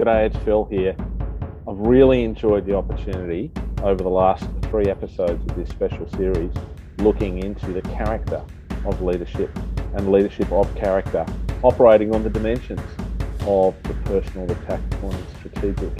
G'day, 0.00 0.28
it's 0.28 0.36
Phil 0.46 0.64
here. 0.64 0.96
I've 1.68 1.76
really 1.76 2.24
enjoyed 2.24 2.64
the 2.64 2.74
opportunity 2.74 3.52
over 3.82 4.02
the 4.02 4.08
last 4.08 4.48
three 4.62 4.86
episodes 4.86 5.44
of 5.50 5.54
this 5.54 5.68
special 5.68 6.08
series 6.16 6.50
looking 7.00 7.42
into 7.42 7.74
the 7.74 7.82
character 7.82 8.42
of 8.86 9.02
leadership 9.02 9.54
and 9.92 10.10
leadership 10.10 10.50
of 10.52 10.74
character 10.74 11.26
operating 11.62 12.14
on 12.14 12.22
the 12.22 12.30
dimensions 12.30 12.80
of 13.42 13.74
the 13.82 13.92
personal, 14.06 14.46
the 14.46 14.54
tactical 14.64 15.10
and 15.10 15.22
the 15.22 15.34
strategic 15.36 15.92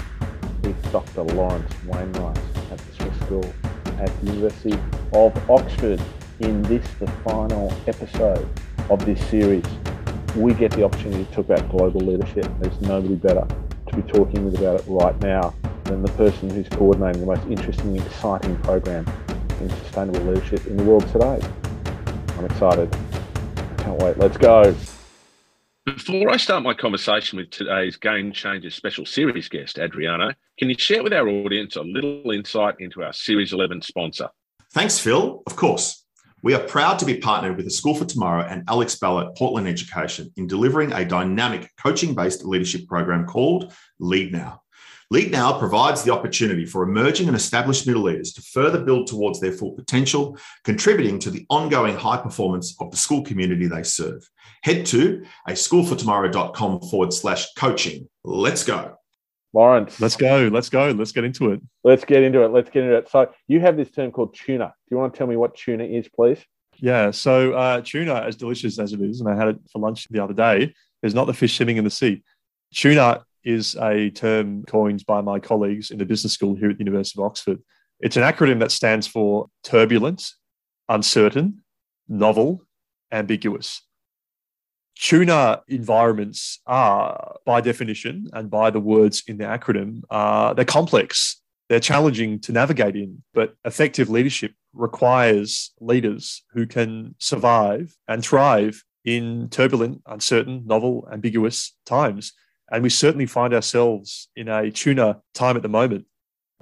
with 0.63 0.91
Dr. 0.91 1.21
Lawrence 1.21 1.71
Wainwright 1.85 2.39
at 2.71 2.79
the 2.79 2.93
Smith 2.93 3.25
School 3.25 3.53
at 3.99 4.21
the 4.21 4.25
University 4.33 4.73
of 5.13 5.31
Oxford. 5.47 6.01
In 6.39 6.63
this, 6.63 6.87
the 6.99 7.05
final 7.23 7.71
episode 7.85 8.49
of 8.89 9.05
this 9.05 9.23
series, 9.29 9.65
we 10.35 10.55
get 10.55 10.71
the 10.71 10.83
opportunity 10.83 11.23
to 11.23 11.31
talk 11.31 11.45
about 11.45 11.69
global 11.69 12.01
leadership. 12.01 12.51
There's 12.59 12.81
nobody 12.81 13.13
better 13.13 13.45
to 13.91 14.01
be 14.01 14.11
talking 14.11 14.45
with 14.45 14.57
about 14.57 14.79
it 14.79 14.85
right 14.87 15.19
now 15.21 15.53
than 15.85 16.01
the 16.01 16.11
person 16.13 16.49
who's 16.49 16.67
coordinating 16.69 17.21
the 17.21 17.27
most 17.27 17.45
interesting 17.47 17.97
and 17.97 18.05
exciting 18.05 18.55
program 18.57 19.05
in 19.59 19.69
sustainable 19.69 20.21
leadership 20.21 20.65
in 20.67 20.77
the 20.77 20.83
world 20.83 21.07
today. 21.09 21.39
I'm 22.37 22.45
excited. 22.45 22.95
I 23.57 23.83
can't 23.83 24.01
wait. 24.01 24.17
Let's 24.17 24.37
go. 24.37 24.75
Before 25.85 26.29
I 26.29 26.37
start 26.37 26.63
my 26.63 26.73
conversation 26.73 27.37
with 27.37 27.49
today's 27.49 27.97
Game 27.97 28.31
Changers 28.31 28.75
special 28.75 29.05
series 29.05 29.49
guest, 29.49 29.79
Adriano, 29.79 30.33
can 30.57 30.69
you 30.69 30.75
share 30.77 31.03
with 31.03 31.11
our 31.11 31.27
audience 31.27 31.75
a 31.75 31.81
little 31.81 32.31
insight 32.31 32.75
into 32.79 33.03
our 33.03 33.11
Series 33.11 33.51
11 33.51 33.81
sponsor? 33.81 34.29
Thanks, 34.71 34.99
Phil. 34.99 35.43
Of 35.47 35.55
course. 35.55 36.05
We 36.43 36.55
are 36.55 36.63
proud 36.63 36.97
to 36.99 37.05
be 37.05 37.17
partnered 37.17 37.55
with 37.55 37.65
the 37.65 37.71
School 37.71 37.93
for 37.93 38.05
Tomorrow 38.05 38.47
and 38.49 38.63
Alex 38.67 38.95
Bell 38.95 39.19
at 39.19 39.35
Portland 39.35 39.67
Education 39.67 40.31
in 40.37 40.47
delivering 40.47 40.91
a 40.91 41.05
dynamic 41.05 41.69
coaching 41.77 42.15
based 42.15 42.43
leadership 42.43 42.87
program 42.87 43.27
called 43.27 43.73
Lead 43.99 44.31
Now. 44.31 44.61
Lead 45.11 45.29
Now 45.29 45.59
provides 45.59 46.03
the 46.03 46.11
opportunity 46.11 46.65
for 46.65 46.83
emerging 46.83 47.27
and 47.27 47.35
established 47.35 47.85
middle 47.85 48.03
leaders 48.03 48.33
to 48.33 48.41
further 48.41 48.83
build 48.83 49.07
towards 49.07 49.39
their 49.39 49.51
full 49.51 49.73
potential, 49.73 50.37
contributing 50.63 51.19
to 51.19 51.29
the 51.29 51.45
ongoing 51.49 51.95
high 51.95 52.17
performance 52.17 52.75
of 52.79 52.89
the 52.89 52.97
school 52.97 53.21
community 53.21 53.67
they 53.67 53.83
serve. 53.83 54.27
Head 54.63 54.85
to 54.87 55.23
a 55.47 55.51
schoolfortomorrow.com 55.51 56.81
forward 56.89 57.13
slash 57.13 57.53
coaching. 57.55 58.09
Let's 58.23 58.63
go. 58.63 58.95
Lawrence. 59.53 59.99
Let's 59.99 60.15
go. 60.15 60.49
Let's 60.51 60.69
go. 60.69 60.91
Let's 60.91 61.11
get 61.11 61.23
into 61.23 61.51
it. 61.51 61.61
Let's 61.83 62.05
get 62.05 62.23
into 62.23 62.43
it. 62.43 62.51
Let's 62.51 62.69
get 62.69 62.83
into 62.83 62.97
it. 62.97 63.09
So 63.09 63.31
you 63.47 63.59
have 63.59 63.77
this 63.77 63.91
term 63.91 64.11
called 64.11 64.33
tuna. 64.33 64.67
Do 64.67 64.95
you 64.95 64.97
want 64.97 65.13
to 65.13 65.17
tell 65.17 65.27
me 65.27 65.35
what 65.35 65.55
tuna 65.55 65.83
is, 65.83 66.07
please? 66.07 66.39
Yeah. 66.77 67.11
So 67.11 67.53
uh, 67.53 67.81
tuna, 67.81 68.15
as 68.15 68.35
delicious 68.35 68.79
as 68.79 68.93
it 68.93 69.01
is, 69.01 69.19
and 69.19 69.29
I 69.29 69.35
had 69.35 69.49
it 69.49 69.57
for 69.71 69.79
lunch 69.79 70.07
the 70.09 70.23
other 70.23 70.33
day, 70.33 70.73
is 71.03 71.13
not 71.13 71.27
the 71.27 71.33
fish 71.33 71.55
swimming 71.55 71.77
in 71.77 71.83
the 71.83 71.89
sea. 71.89 72.23
Tuna 72.73 73.25
is 73.43 73.75
a 73.75 74.09
term 74.11 74.63
coined 74.63 75.05
by 75.05 75.19
my 75.21 75.39
colleagues 75.39 75.91
in 75.91 75.97
the 75.97 76.05
business 76.05 76.33
school 76.33 76.55
here 76.55 76.69
at 76.69 76.77
the 76.77 76.83
University 76.83 77.19
of 77.19 77.25
Oxford. 77.25 77.59
It's 77.99 78.17
an 78.17 78.23
acronym 78.23 78.59
that 78.59 78.71
stands 78.71 79.05
for 79.05 79.47
turbulent, 79.63 80.23
uncertain, 80.87 81.63
novel, 82.07 82.63
ambiguous 83.11 83.81
tuna 84.97 85.61
environments 85.67 86.59
are, 86.65 87.37
by 87.45 87.61
definition, 87.61 88.27
and 88.33 88.49
by 88.49 88.69
the 88.69 88.79
words 88.79 89.23
in 89.27 89.37
the 89.37 89.45
acronym, 89.45 90.01
uh, 90.09 90.53
they're 90.53 90.65
complex. 90.65 91.41
They're 91.69 91.79
challenging 91.79 92.39
to 92.41 92.51
navigate 92.51 92.95
in, 92.95 93.23
but 93.33 93.55
effective 93.63 94.09
leadership 94.09 94.53
requires 94.73 95.71
leaders 95.79 96.43
who 96.51 96.65
can 96.65 97.15
survive 97.17 97.95
and 98.07 98.23
thrive 98.23 98.83
in 99.05 99.49
turbulent, 99.49 100.01
uncertain, 100.05 100.63
novel, 100.65 101.07
ambiguous 101.11 101.75
times. 101.85 102.33
And 102.71 102.83
we 102.83 102.89
certainly 102.89 103.25
find 103.25 103.53
ourselves 103.53 104.29
in 104.35 104.47
a 104.47 104.71
tuna 104.71 105.21
time 105.33 105.55
at 105.55 105.61
the 105.61 105.69
moment. 105.69 106.05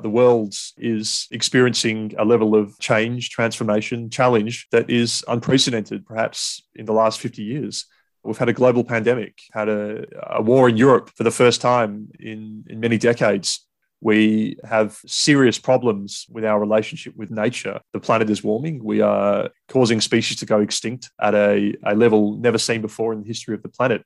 The 0.02 0.10
world 0.10 0.56
is 0.78 1.28
experiencing 1.30 2.14
a 2.18 2.24
level 2.24 2.56
of 2.56 2.80
change, 2.80 3.32
transformation, 3.32 4.10
challenge 4.10 4.68
that 4.72 4.90
is 4.90 5.24
unprecedented, 5.28 6.06
perhaps 6.06 6.64
in 6.74 6.86
the 6.86 6.94
last 6.94 7.20
50 7.20 7.44
years. 7.44 7.86
We've 8.24 8.38
had 8.38 8.50
a 8.50 8.54
global 8.54 8.84
pandemic, 8.84 9.40
had 9.54 9.70
a, 9.70 10.06
a 10.28 10.42
war 10.42 10.68
in 10.70 10.78
Europe 10.78 11.12
for 11.16 11.24
the 11.24 11.32
first 11.32 11.62
time 11.62 12.10
in, 12.20 12.66
in 12.70 12.80
many 12.80 12.98
decades. 12.98 13.66
We 14.02 14.58
have 14.64 15.00
serious 15.06 15.58
problems 15.60 16.26
with 16.30 16.46
our 16.46 16.60
relationship 16.60 17.16
with 17.16 17.32
nature. 17.32 17.80
The 17.94 18.00
planet 18.00 18.30
is 18.30 18.44
warming. 18.44 18.84
We 18.84 19.02
are 19.02 19.50
causing 19.68 20.00
species 20.00 20.38
to 20.38 20.46
go 20.46 20.60
extinct 20.60 21.10
at 21.20 21.36
a, 21.36 21.76
a 21.84 21.96
level 21.96 22.38
never 22.38 22.58
seen 22.58 22.82
before 22.82 23.14
in 23.14 23.22
the 23.22 23.28
history 23.28 23.56
of 23.56 23.64
the 23.64 23.70
planet. 23.70 24.06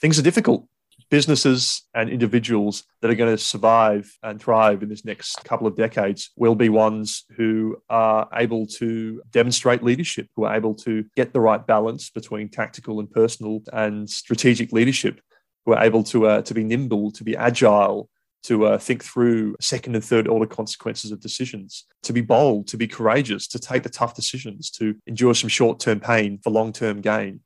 Things 0.00 0.18
are 0.18 0.22
difficult 0.22 0.66
businesses 1.10 1.82
and 1.92 2.08
individuals 2.08 2.84
that 3.00 3.10
are 3.10 3.16
going 3.16 3.36
to 3.36 3.42
survive 3.42 4.16
and 4.22 4.40
thrive 4.40 4.82
in 4.82 4.88
this 4.88 5.04
next 5.04 5.44
couple 5.44 5.66
of 5.66 5.76
decades 5.76 6.30
will 6.36 6.54
be 6.54 6.68
ones 6.68 7.24
who 7.36 7.76
are 7.90 8.28
able 8.34 8.64
to 8.64 9.20
demonstrate 9.30 9.82
leadership, 9.82 10.28
who 10.36 10.44
are 10.44 10.54
able 10.54 10.74
to 10.74 11.04
get 11.16 11.32
the 11.32 11.40
right 11.40 11.66
balance 11.66 12.10
between 12.10 12.48
tactical 12.48 13.00
and 13.00 13.10
personal 13.10 13.60
and 13.72 14.08
strategic 14.08 14.72
leadership, 14.72 15.20
who 15.66 15.72
are 15.72 15.84
able 15.84 16.04
to, 16.04 16.26
uh, 16.26 16.42
to 16.42 16.54
be 16.54 16.64
nimble, 16.64 17.10
to 17.10 17.24
be 17.24 17.36
agile, 17.36 18.08
to 18.42 18.66
uh, 18.66 18.78
think 18.78 19.04
through 19.04 19.54
second 19.60 19.94
and 19.94 20.04
third 20.04 20.26
order 20.26 20.46
consequences 20.46 21.10
of 21.12 21.20
decisions, 21.20 21.84
to 22.02 22.12
be 22.12 22.20
bold, 22.20 22.66
to 22.68 22.76
be 22.76 22.88
courageous, 22.88 23.46
to 23.48 23.58
take 23.58 23.82
the 23.82 23.88
tough 23.88 24.14
decisions, 24.14 24.70
to 24.70 24.94
endure 25.06 25.34
some 25.34 25.48
short 25.48 25.78
term 25.80 26.00
pain 26.00 26.38
for 26.42 26.50
long 26.50 26.72
term 26.72 27.00
gain. 27.00 27.40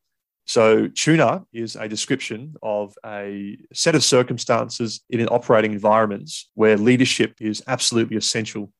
So, 0.46 0.88
tuna 0.88 1.44
is 1.52 1.74
a 1.74 1.88
description 1.88 2.54
of 2.62 2.94
a 3.04 3.56
set 3.72 3.94
of 3.94 4.04
circumstances 4.04 5.00
in 5.08 5.26
operating 5.28 5.72
environments 5.72 6.50
where 6.54 6.76
leadership 6.76 7.36
is 7.40 7.62
absolutely 7.66 8.16
essential. 8.16 8.70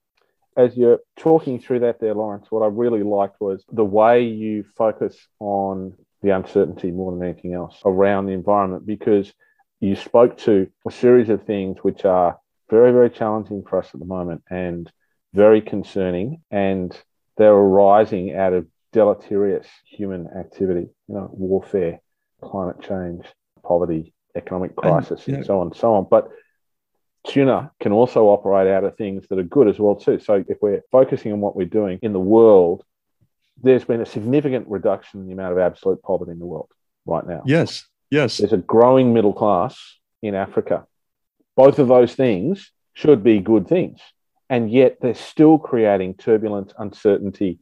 As 0.56 0.76
you're 0.76 1.00
talking 1.16 1.58
through 1.58 1.80
that 1.80 2.00
there, 2.00 2.14
Lawrence, 2.14 2.47
what 2.50 2.62
I 2.62 2.66
really 2.66 3.03
liked 3.03 3.41
was 3.41 3.64
the 3.72 3.84
way 3.84 4.24
you 4.24 4.64
focus 4.76 5.16
on 5.41 5.94
the 6.22 6.30
uncertainty 6.30 6.91
more 6.91 7.12
than 7.12 7.22
anything 7.22 7.54
else 7.54 7.80
around 7.84 8.26
the 8.26 8.32
environment 8.32 8.86
because 8.86 9.32
you 9.80 9.97
spoke 9.97 10.38
to 10.38 10.69
a 10.86 10.91
series 10.91 11.28
of 11.28 11.44
things 11.44 11.78
which 11.82 12.04
are 12.04 12.38
very, 12.70 12.92
very 12.92 13.10
challenging 13.10 13.62
for 13.62 13.78
us 13.78 13.91
at 13.92 14.00
the 14.00 14.06
moment 14.06 14.42
and 14.50 14.91
very 15.34 15.60
concerning. 15.60 16.41
And 16.50 16.97
they're 17.36 17.53
arising 17.53 18.34
out 18.34 18.53
of 18.53 18.66
deleterious 18.94 19.66
human 19.84 20.28
activity, 20.38 20.88
you 21.09 21.15
know, 21.15 21.28
warfare, 21.32 22.00
climate 22.41 22.81
change, 22.81 23.27
poverty, 23.62 24.15
economic 24.37 24.77
crisis, 24.77 25.27
and, 25.27 25.38
and 25.38 25.47
so 25.47 25.60
on 25.60 25.66
and 25.66 25.77
so 25.77 25.94
on. 25.94 26.06
But 26.09 26.28
tuna 27.27 27.72
can 27.81 27.91
also 27.91 28.27
operate 28.27 28.69
out 28.69 28.84
of 28.84 28.97
things 28.97 29.27
that 29.28 29.38
are 29.38 29.43
good 29.43 29.69
as 29.69 29.81
well 29.81 29.97
too. 29.97 30.21
So 30.21 30.44
if 30.47 30.59
we're 30.62 30.83
focusing 30.93 31.33
on 31.33 31.41
what 31.41 31.56
we're 31.56 31.66
doing 31.66 31.99
in 32.03 32.12
the 32.12 32.21
world, 32.21 32.84
there's 33.60 33.84
been 33.84 34.00
a 34.00 34.06
significant 34.06 34.69
reduction 34.69 35.21
in 35.21 35.27
the 35.27 35.33
amount 35.33 35.53
of 35.53 35.59
absolute 35.59 36.00
poverty 36.03 36.31
in 36.31 36.38
the 36.38 36.47
world 36.47 36.71
right 37.04 37.27
now. 37.27 37.43
Yes. 37.44 37.84
Yes. 38.10 38.38
There's 38.38 38.53
a 38.53 38.59
growing 38.59 39.12
middle 39.12 39.33
class 39.33 39.77
in 40.22 40.37
Africa. 40.37 40.87
Both 41.56 41.81
of 41.81 41.88
those 41.88 42.15
things 42.15 42.71
should 42.93 43.25
be 43.25 43.41
good 43.41 43.66
things. 43.66 43.99
And 44.49 44.71
yet 44.71 44.99
they're 45.00 45.15
still 45.15 45.59
creating 45.59 46.15
turbulence, 46.15 46.72
uncertainty, 46.78 47.59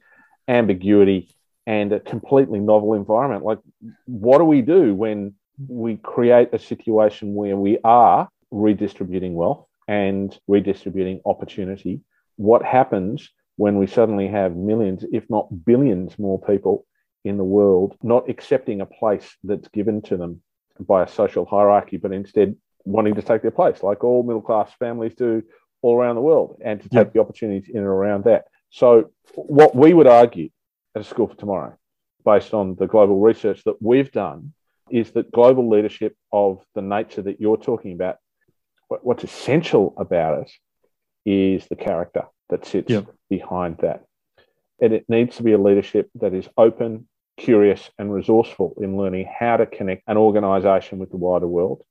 ambiguity 0.48 1.34
and 1.66 1.92
a 1.92 2.00
completely 2.00 2.58
novel 2.58 2.94
environment. 2.94 3.44
Like, 3.44 3.58
what 4.06 4.38
do 4.38 4.44
we 4.44 4.62
do 4.62 4.94
when 4.94 5.34
we 5.69 5.97
create 5.97 6.48
a 6.53 6.58
situation 6.58 7.34
where 7.34 7.56
we 7.56 7.78
are 7.84 8.28
redistributing 8.50 9.34
wealth 9.34 9.66
and 9.86 10.36
redistributing 10.48 11.20
opportunity? 11.25 12.00
What 12.36 12.64
happens 12.64 13.28
when 13.56 13.76
we 13.76 13.86
suddenly 13.86 14.28
have 14.28 14.56
millions, 14.56 15.04
if 15.12 15.28
not 15.28 15.64
billions, 15.64 16.19
more 16.19 16.41
people 16.41 16.86
in 17.24 17.36
the 17.36 17.44
world 17.44 17.97
not 18.03 18.28
accepting 18.28 18.80
a 18.80 18.86
place 18.86 19.36
that's 19.44 19.69
given 19.69 20.03
to 20.03 20.16
them 20.16 20.42
by 20.80 21.04
a 21.04 21.09
social 21.09 21.44
hierarchy, 21.44 21.97
but 21.97 22.12
instead 22.12 22.56
wanting 22.84 23.14
to 23.14 23.22
take 23.22 23.42
their 23.42 23.50
place, 23.50 23.82
like 23.82 24.03
all 24.03 24.24
middle 24.24 24.42
class 24.42 24.72
families 24.78 25.15
do 25.15 25.42
all 25.83 25.97
around 25.97 26.16
the 26.16 26.21
world, 26.21 26.60
and 26.65 26.80
to 26.80 26.89
take 26.89 27.06
yep. 27.06 27.12
the 27.12 27.21
opportunities 27.21 27.68
in 27.68 27.78
and 27.78 27.86
around 27.86 28.24
that? 28.24 28.44
So, 28.72 29.10
what 29.34 29.77
we 29.77 29.92
would 29.92 30.07
argue 30.07 30.48
at 30.97 31.03
a 31.03 31.04
school 31.04 31.28
for 31.28 31.36
tomorrow, 31.36 31.77
based 32.24 32.54
on 32.54 32.74
the 32.74 32.86
global 32.86 33.21
research 33.21 33.63
that 33.65 33.80
we've 33.83 34.10
done, 34.10 34.54
is 34.91 35.10
that 35.13 35.30
global 35.30 35.69
leadership 35.69 36.16
of 36.33 36.65
the 36.74 36.80
nature 36.80 37.21
that 37.22 37.41
you're 37.41 37.59
talking 37.59 37.92
about, 37.92 38.16
what's 38.89 39.24
essential 39.24 39.95
about 39.98 40.42
it 40.42 40.53
is 41.24 41.66
the 41.69 41.77
character 41.77 42.24
that 42.48 42.65
sits 42.65 42.91
yep. 42.91 43.07
behind 43.28 43.77
that. 43.78 44.04
And 44.80 44.95
it 44.95 45.04
needs 45.07 45.36
to 45.36 45.42
be 45.42 45.53
a 45.53 45.59
leadership 45.59 46.10
that 46.16 46.33
is 46.33 46.48
open, 46.57 47.07
curious, 47.36 47.91
and 47.98 48.13
resourceful 48.13 48.75
in 48.80 48.97
learning 48.97 49.28
how 49.39 49.59
to 49.59 49.66
connect 49.66 50.03
an 50.07 50.16
organization 50.16 50.98
with 50.98 51.10
the 51.10 51.18
wider 51.18 51.47
world 51.47 51.83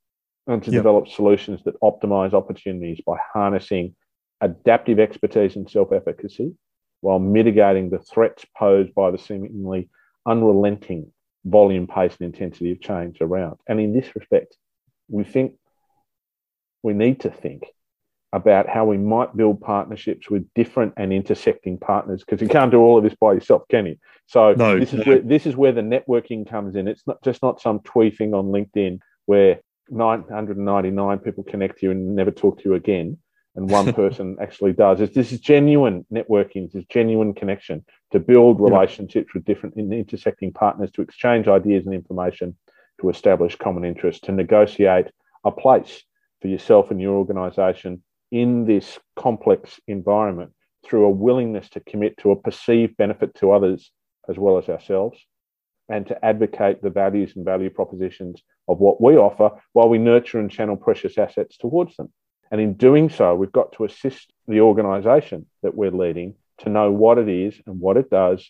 and 0.48 0.62
to 0.64 0.70
yep. 0.72 0.80
develop 0.80 1.08
solutions 1.08 1.62
that 1.64 1.80
optimize 1.80 2.34
opportunities 2.34 3.00
by 3.06 3.16
harnessing 3.32 3.94
adaptive 4.40 4.98
expertise 4.98 5.54
and 5.54 5.70
self 5.70 5.92
efficacy 5.92 6.54
while 7.02 7.18
mitigating 7.18 7.90
the 7.90 7.98
threats 7.98 8.46
posed 8.56 8.94
by 8.94 9.10
the 9.10 9.18
seemingly 9.18 9.90
unrelenting 10.24 11.12
volume, 11.44 11.86
pace, 11.86 12.16
and 12.18 12.32
intensity 12.32 12.72
of 12.72 12.80
change 12.80 13.18
around. 13.20 13.58
And 13.68 13.80
in 13.80 13.92
this 13.92 14.14
respect, 14.14 14.56
we 15.08 15.24
think 15.24 15.54
we 16.82 16.94
need 16.94 17.20
to 17.20 17.30
think 17.30 17.64
about 18.32 18.68
how 18.68 18.86
we 18.86 18.96
might 18.96 19.36
build 19.36 19.60
partnerships 19.60 20.30
with 20.30 20.48
different 20.54 20.94
and 20.96 21.12
intersecting 21.12 21.76
partners 21.76 22.24
because 22.24 22.40
you 22.40 22.48
can't 22.48 22.70
do 22.70 22.80
all 22.80 22.96
of 22.96 23.04
this 23.04 23.14
by 23.20 23.34
yourself, 23.34 23.62
can 23.68 23.84
you? 23.84 23.96
So 24.26 24.54
no, 24.54 24.78
this 24.78 24.94
is 24.94 25.04
no. 25.04 25.12
where 25.12 25.20
this 25.20 25.44
is 25.44 25.56
where 25.56 25.72
the 25.72 25.82
networking 25.82 26.48
comes 26.48 26.76
in. 26.76 26.88
It's 26.88 27.06
not 27.06 27.22
just 27.22 27.42
not 27.42 27.60
some 27.60 27.80
tweeting 27.80 28.32
on 28.32 28.46
LinkedIn 28.46 29.00
where 29.26 29.60
999 29.90 31.18
people 31.18 31.44
connect 31.44 31.80
to 31.80 31.86
you 31.86 31.90
and 31.92 32.16
never 32.16 32.30
talk 32.30 32.58
to 32.58 32.68
you 32.70 32.74
again, 32.74 33.18
and 33.54 33.70
one 33.70 33.92
person 33.94 34.36
actually 34.40 34.72
does. 34.72 35.00
It's, 35.00 35.14
this 35.14 35.32
is 35.32 35.40
genuine 35.40 36.06
networking. 36.12 36.70
This 36.70 36.82
is 36.82 36.84
genuine 36.88 37.34
connection 37.34 37.84
to 38.12 38.20
build 38.20 38.60
relationships 38.60 39.28
yeah. 39.28 39.38
with 39.38 39.44
different 39.44 39.76
intersecting 39.76 40.52
partners 40.52 40.90
to 40.92 41.02
exchange 41.02 41.48
ideas 41.48 41.86
and 41.86 41.94
information, 41.94 42.56
to 43.00 43.10
establish 43.10 43.56
common 43.56 43.84
interests, 43.84 44.22
to 44.22 44.32
negotiate 44.32 45.08
a 45.44 45.50
place 45.50 46.02
for 46.40 46.48
yourself 46.48 46.90
and 46.90 47.00
your 47.00 47.14
organisation 47.14 48.02
in 48.30 48.64
this 48.64 48.98
complex 49.16 49.78
environment 49.86 50.52
through 50.84 51.04
a 51.04 51.10
willingness 51.10 51.68
to 51.70 51.80
commit 51.80 52.16
to 52.18 52.32
a 52.32 52.36
perceived 52.36 52.96
benefit 52.96 53.34
to 53.36 53.52
others 53.52 53.92
as 54.28 54.38
well 54.38 54.58
as 54.58 54.68
ourselves 54.68 55.18
and 55.88 56.06
to 56.06 56.24
advocate 56.24 56.82
the 56.82 56.90
values 56.90 57.34
and 57.36 57.44
value 57.44 57.70
propositions 57.70 58.42
of 58.68 58.78
what 58.78 59.00
we 59.00 59.16
offer 59.16 59.50
while 59.72 59.88
we 59.88 59.98
nurture 59.98 60.38
and 60.38 60.50
channel 60.50 60.76
precious 60.76 61.18
assets 61.18 61.56
towards 61.56 61.96
them. 61.96 62.10
And 62.52 62.60
in 62.60 62.74
doing 62.74 63.08
so, 63.08 63.34
we've 63.34 63.50
got 63.50 63.72
to 63.72 63.84
assist 63.84 64.30
the 64.46 64.60
organisation 64.60 65.46
that 65.62 65.74
we're 65.74 65.90
leading 65.90 66.34
to 66.58 66.68
know 66.68 66.92
what 66.92 67.16
it 67.16 67.28
is 67.28 67.58
and 67.66 67.80
what 67.80 67.96
it 67.96 68.10
does. 68.10 68.48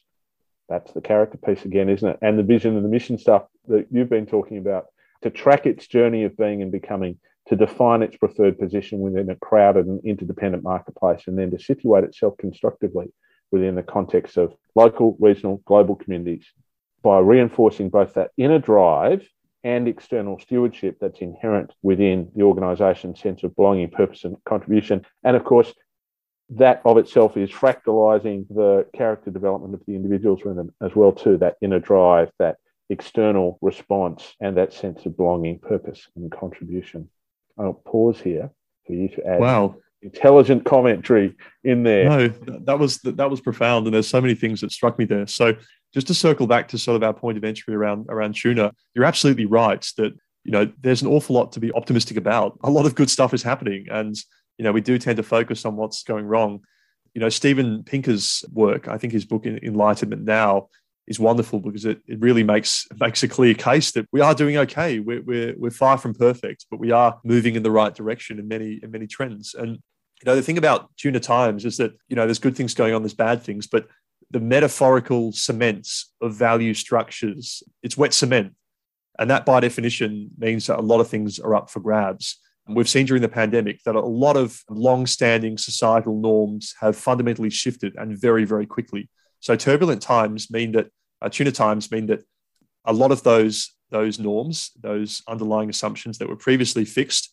That's 0.69 0.93
the 0.93 1.01
character 1.01 1.39
piece 1.39 1.65
again, 1.65 1.89
isn't 1.89 2.09
it? 2.09 2.19
And 2.21 2.37
the 2.37 2.43
vision 2.43 2.75
and 2.75 2.85
the 2.85 2.89
mission 2.89 3.17
stuff 3.17 3.45
that 3.69 3.87
you've 3.93 4.11
been 4.11 4.27
talking 4.27 4.59
about 4.59 4.87
to 5.23 5.31
track 5.31 5.67
its 5.67 5.87
journey 5.87 6.25
of 6.25 6.37
being 6.37 6.63
and 6.63 6.73
becoming 6.73 7.19
to 7.49 7.55
define 7.55 8.03
its 8.03 8.17
preferred 8.17 8.59
position 8.59 8.99
within 8.99 9.31
a 9.31 9.37
crowded 9.37 9.87
and 9.87 10.05
interdependent 10.05 10.65
marketplace, 10.65 11.23
and 11.29 11.39
then 11.39 11.53
to 11.53 11.59
situate 11.59 12.05
itself 12.05 12.37
constructively 12.39 13.13
within 13.53 13.77
the 13.77 13.83
context 13.85 14.37
of 14.37 14.53
local, 14.75 15.17
regional, 15.21 15.63
global 15.65 15.95
communities 15.95 16.47
by 17.03 17.21
reinforcing 17.21 17.89
both 17.89 18.15
that 18.15 18.31
inner 18.37 18.59
drive 18.59 19.29
and 19.65 19.87
external 19.87 20.39
stewardship 20.41 20.99
that's 21.01 21.21
inherent 21.21 21.73
within 21.83 22.31
the 22.35 22.43
organisation's 22.43 23.21
sense 23.21 23.43
of 23.43 23.55
belonging, 23.55 23.91
purpose, 23.91 24.25
and 24.25 24.37
contribution. 24.45 25.05
And 25.25 25.37
of 25.37 25.45
course, 25.45 25.73
that 26.51 26.83
of 26.85 26.99
itself 26.99 27.37
is 27.37 27.51
fractalizing 27.51 28.47
the 28.49 28.87
character 28.95 29.31
development 29.31 29.75
of 29.75 29.81
the 29.87 29.95
individuals 29.95 30.41
within 30.45 30.57
them 30.57 30.75
as 30.83 30.95
well 30.95 31.13
too. 31.13 31.37
That 31.39 31.57
inner 31.63 31.79
drive, 31.79 32.31
that 32.39 32.57
external 32.91 33.59
response, 33.63 34.35
and 34.41 34.57
that 34.57 34.73
sense 34.73 35.07
of 35.07 35.17
belonging, 35.17 35.59
purpose, 35.61 36.09
and 36.17 36.31
contribution. 36.31 37.09
I'll 37.59 37.73
pause 37.73 38.21
here 38.21 38.51
for 38.87 38.93
you 38.93 39.09
to 39.09 39.27
add 39.27 39.41
wow. 39.41 39.77
intelligent 40.03 40.65
commentary 40.65 41.37
in 41.65 41.85
there. 41.85 42.05
No, 42.05 42.29
that 42.65 42.79
was 42.79 42.99
that 42.99 43.31
was 43.31 43.41
profound, 43.41 43.87
and 43.87 43.95
there's 43.95 44.09
so 44.09 44.21
many 44.21 44.35
things 44.35 44.61
that 44.61 44.73
struck 44.73 44.99
me 44.99 45.05
there. 45.05 45.27
So 45.27 45.55
just 45.93 46.07
to 46.07 46.15
circle 46.15 46.47
back 46.47 46.69
to 46.69 46.79
sort 46.79 46.97
of 46.97 47.03
our 47.03 47.13
point 47.13 47.39
of 47.39 47.45
entry 47.45 47.75
around 47.75 48.07
around 48.09 48.35
tuna, 48.35 48.73
you're 48.95 49.05
absolutely 49.05 49.47
right 49.47 49.87
that 49.97 50.13
you 50.45 50.51
know 50.51 50.71
there's 50.81 51.03
an 51.03 51.09
awful 51.09 51.35
lot 51.35 51.53
to 51.53 51.61
be 51.61 51.73
optimistic 51.73 52.17
about. 52.17 52.59
A 52.65 52.71
lot 52.71 52.87
of 52.87 52.95
good 52.95 53.11
stuff 53.11 53.35
is 53.35 53.43
happening, 53.43 53.87
and 53.91 54.17
you 54.59 54.65
know 54.65 54.73
we 54.73 54.81
do 54.81 54.99
tend 54.99 55.17
to 55.17 55.23
focus 55.23 55.65
on 55.65 55.77
what's 55.77 56.03
going 56.03 56.27
wrong. 56.27 56.61
You 57.15 57.21
know 57.21 57.29
Steven 57.29 57.85
Pinker's 57.85 58.45
work, 58.53 58.89
I 58.89 58.99
think 58.99 59.13
his 59.13 59.25
book 59.25 59.47
Enlightenment 59.47 60.25
Now 60.25 60.69
is 61.07 61.19
wonderful 61.19 61.59
because 61.59 61.85
it, 61.85 62.01
it 62.07 62.21
really 62.21 62.43
makes 62.45 62.87
makes 62.99 63.23
a 63.23 63.29
clear 63.29 63.55
case 63.55 63.91
that 63.93 64.07
we 64.13 64.21
are 64.21 64.35
doing 64.35 64.57
okay. 64.57 65.01
We're, 65.01 65.23
we're, 65.23 65.55
we're 65.59 65.71
far 65.71 65.99
from 65.99 66.15
perfect, 66.15 66.67
but 66.71 66.79
we 66.79 66.93
are 66.93 67.19
moving 67.25 67.57
in 67.57 67.63
the 67.63 67.73
right 67.73 67.95
direction 67.95 68.39
in 68.39 68.49
many 68.49 68.81
in 68.83 68.91
many 68.91 69.07
trends. 69.07 69.55
And 69.55 69.71
you 69.71 70.27
know 70.27 70.37
the 70.37 70.43
thing 70.43 70.59
about 70.59 70.91
tuna 70.97 71.21
times 71.21 71.65
is 71.65 71.77
that 71.79 71.93
you 72.09 72.17
know 72.17 72.27
there's 72.27 72.39
good 72.39 72.57
things 72.57 72.75
going 72.75 72.95
on, 72.95 73.03
there's 73.03 73.15
bad 73.15 73.43
things, 73.43 73.67
but 73.67 73.87
the 74.33 74.41
metaphorical 74.41 75.33
cements 75.33 76.13
of 76.21 76.35
value 76.35 76.75
structures, 76.75 77.63
it's 77.83 77.97
wet 77.97 78.15
cement. 78.15 78.55
And 79.19 79.31
that 79.31 79.45
by 79.45 79.61
definition 79.61 80.31
means 80.39 80.67
that 80.67 80.79
a 80.79 80.83
lot 80.83 81.01
of 81.01 81.09
things 81.09 81.39
are 81.39 81.55
up 81.55 81.71
for 81.71 81.81
grabs. 81.81 82.39
And 82.67 82.75
we've 82.75 82.89
seen 82.89 83.07
during 83.07 83.23
the 83.23 83.29
pandemic 83.29 83.83
that 83.85 83.95
a 83.95 84.01
lot 84.01 84.37
of 84.37 84.63
long-standing 84.71 85.59
societal 85.59 86.19
norms 86.19 86.75
have 86.81 86.97
fundamentally 86.97 87.51
shifted 87.51 87.95
and 87.97 88.19
very, 88.19 88.45
very 88.45 88.67
quickly. 88.67 89.11
So 89.41 89.55
turbulent 89.55 90.01
times 90.01 90.51
mean 90.51 90.73
that 90.73 90.89
uh, 91.21 91.29
tuna 91.29 91.53
times 91.53 91.91
mean 91.91 92.07
that 92.07 92.23
a 92.85 92.93
lot 92.93 93.13
of 93.13 93.23
those 93.23 93.73
those 93.91 94.19
norms, 94.19 94.71
those 94.81 95.23
underlying 95.29 95.69
assumptions 95.69 96.17
that 96.17 96.29
were 96.29 96.37
previously 96.37 96.87
fixed, 96.87 97.31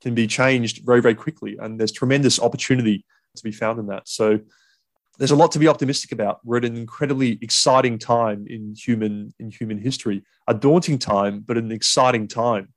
can 0.00 0.14
be 0.14 0.26
changed 0.26 0.80
very 0.86 1.02
very 1.02 1.14
quickly, 1.14 1.58
and 1.60 1.78
there's 1.78 1.92
tremendous 1.92 2.40
opportunity 2.40 3.04
to 3.36 3.42
be 3.42 3.52
found 3.52 3.78
in 3.78 3.86
that. 3.88 4.08
So 4.08 4.40
there's 5.18 5.32
a 5.32 5.36
lot 5.36 5.52
to 5.52 5.58
be 5.58 5.68
optimistic 5.68 6.12
about. 6.12 6.40
We're 6.44 6.58
at 6.58 6.64
an 6.64 6.76
incredibly 6.76 7.38
exciting 7.42 7.98
time 7.98 8.46
in 8.48 8.74
human 8.74 9.34
in 9.38 9.50
human 9.50 9.78
history, 9.78 10.22
a 10.46 10.54
daunting 10.54 10.98
time, 10.98 11.40
but 11.40 11.58
an 11.58 11.72
exciting 11.72 12.28
time. 12.28 12.72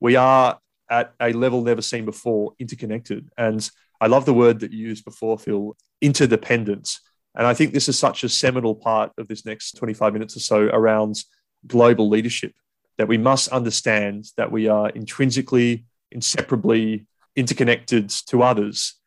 We 0.00 0.16
are 0.16 0.58
at 0.88 1.14
a 1.20 1.32
level 1.32 1.62
never 1.62 1.82
seen 1.82 2.04
before, 2.04 2.54
interconnected, 2.58 3.28
and 3.36 3.68
I 4.00 4.06
love 4.06 4.24
the 4.24 4.34
word 4.34 4.60
that 4.60 4.72
you 4.72 4.88
used 4.88 5.04
before, 5.04 5.38
Phil, 5.38 5.76
interdependence. 6.00 7.00
And 7.34 7.46
I 7.46 7.54
think 7.54 7.72
this 7.72 7.88
is 7.88 7.98
such 7.98 8.24
a 8.24 8.28
seminal 8.28 8.74
part 8.74 9.12
of 9.18 9.28
this 9.28 9.44
next 9.44 9.72
25 9.72 10.12
minutes 10.12 10.36
or 10.36 10.40
so 10.40 10.62
around 10.62 11.22
global 11.66 12.08
leadership 12.08 12.54
that 12.96 13.08
we 13.08 13.18
must 13.18 13.48
understand 13.48 14.26
that 14.36 14.50
we 14.50 14.68
are 14.68 14.88
intrinsically, 14.90 15.84
inseparably 16.10 17.06
interconnected 17.36 18.08
to 18.08 18.42
others. 18.42 18.99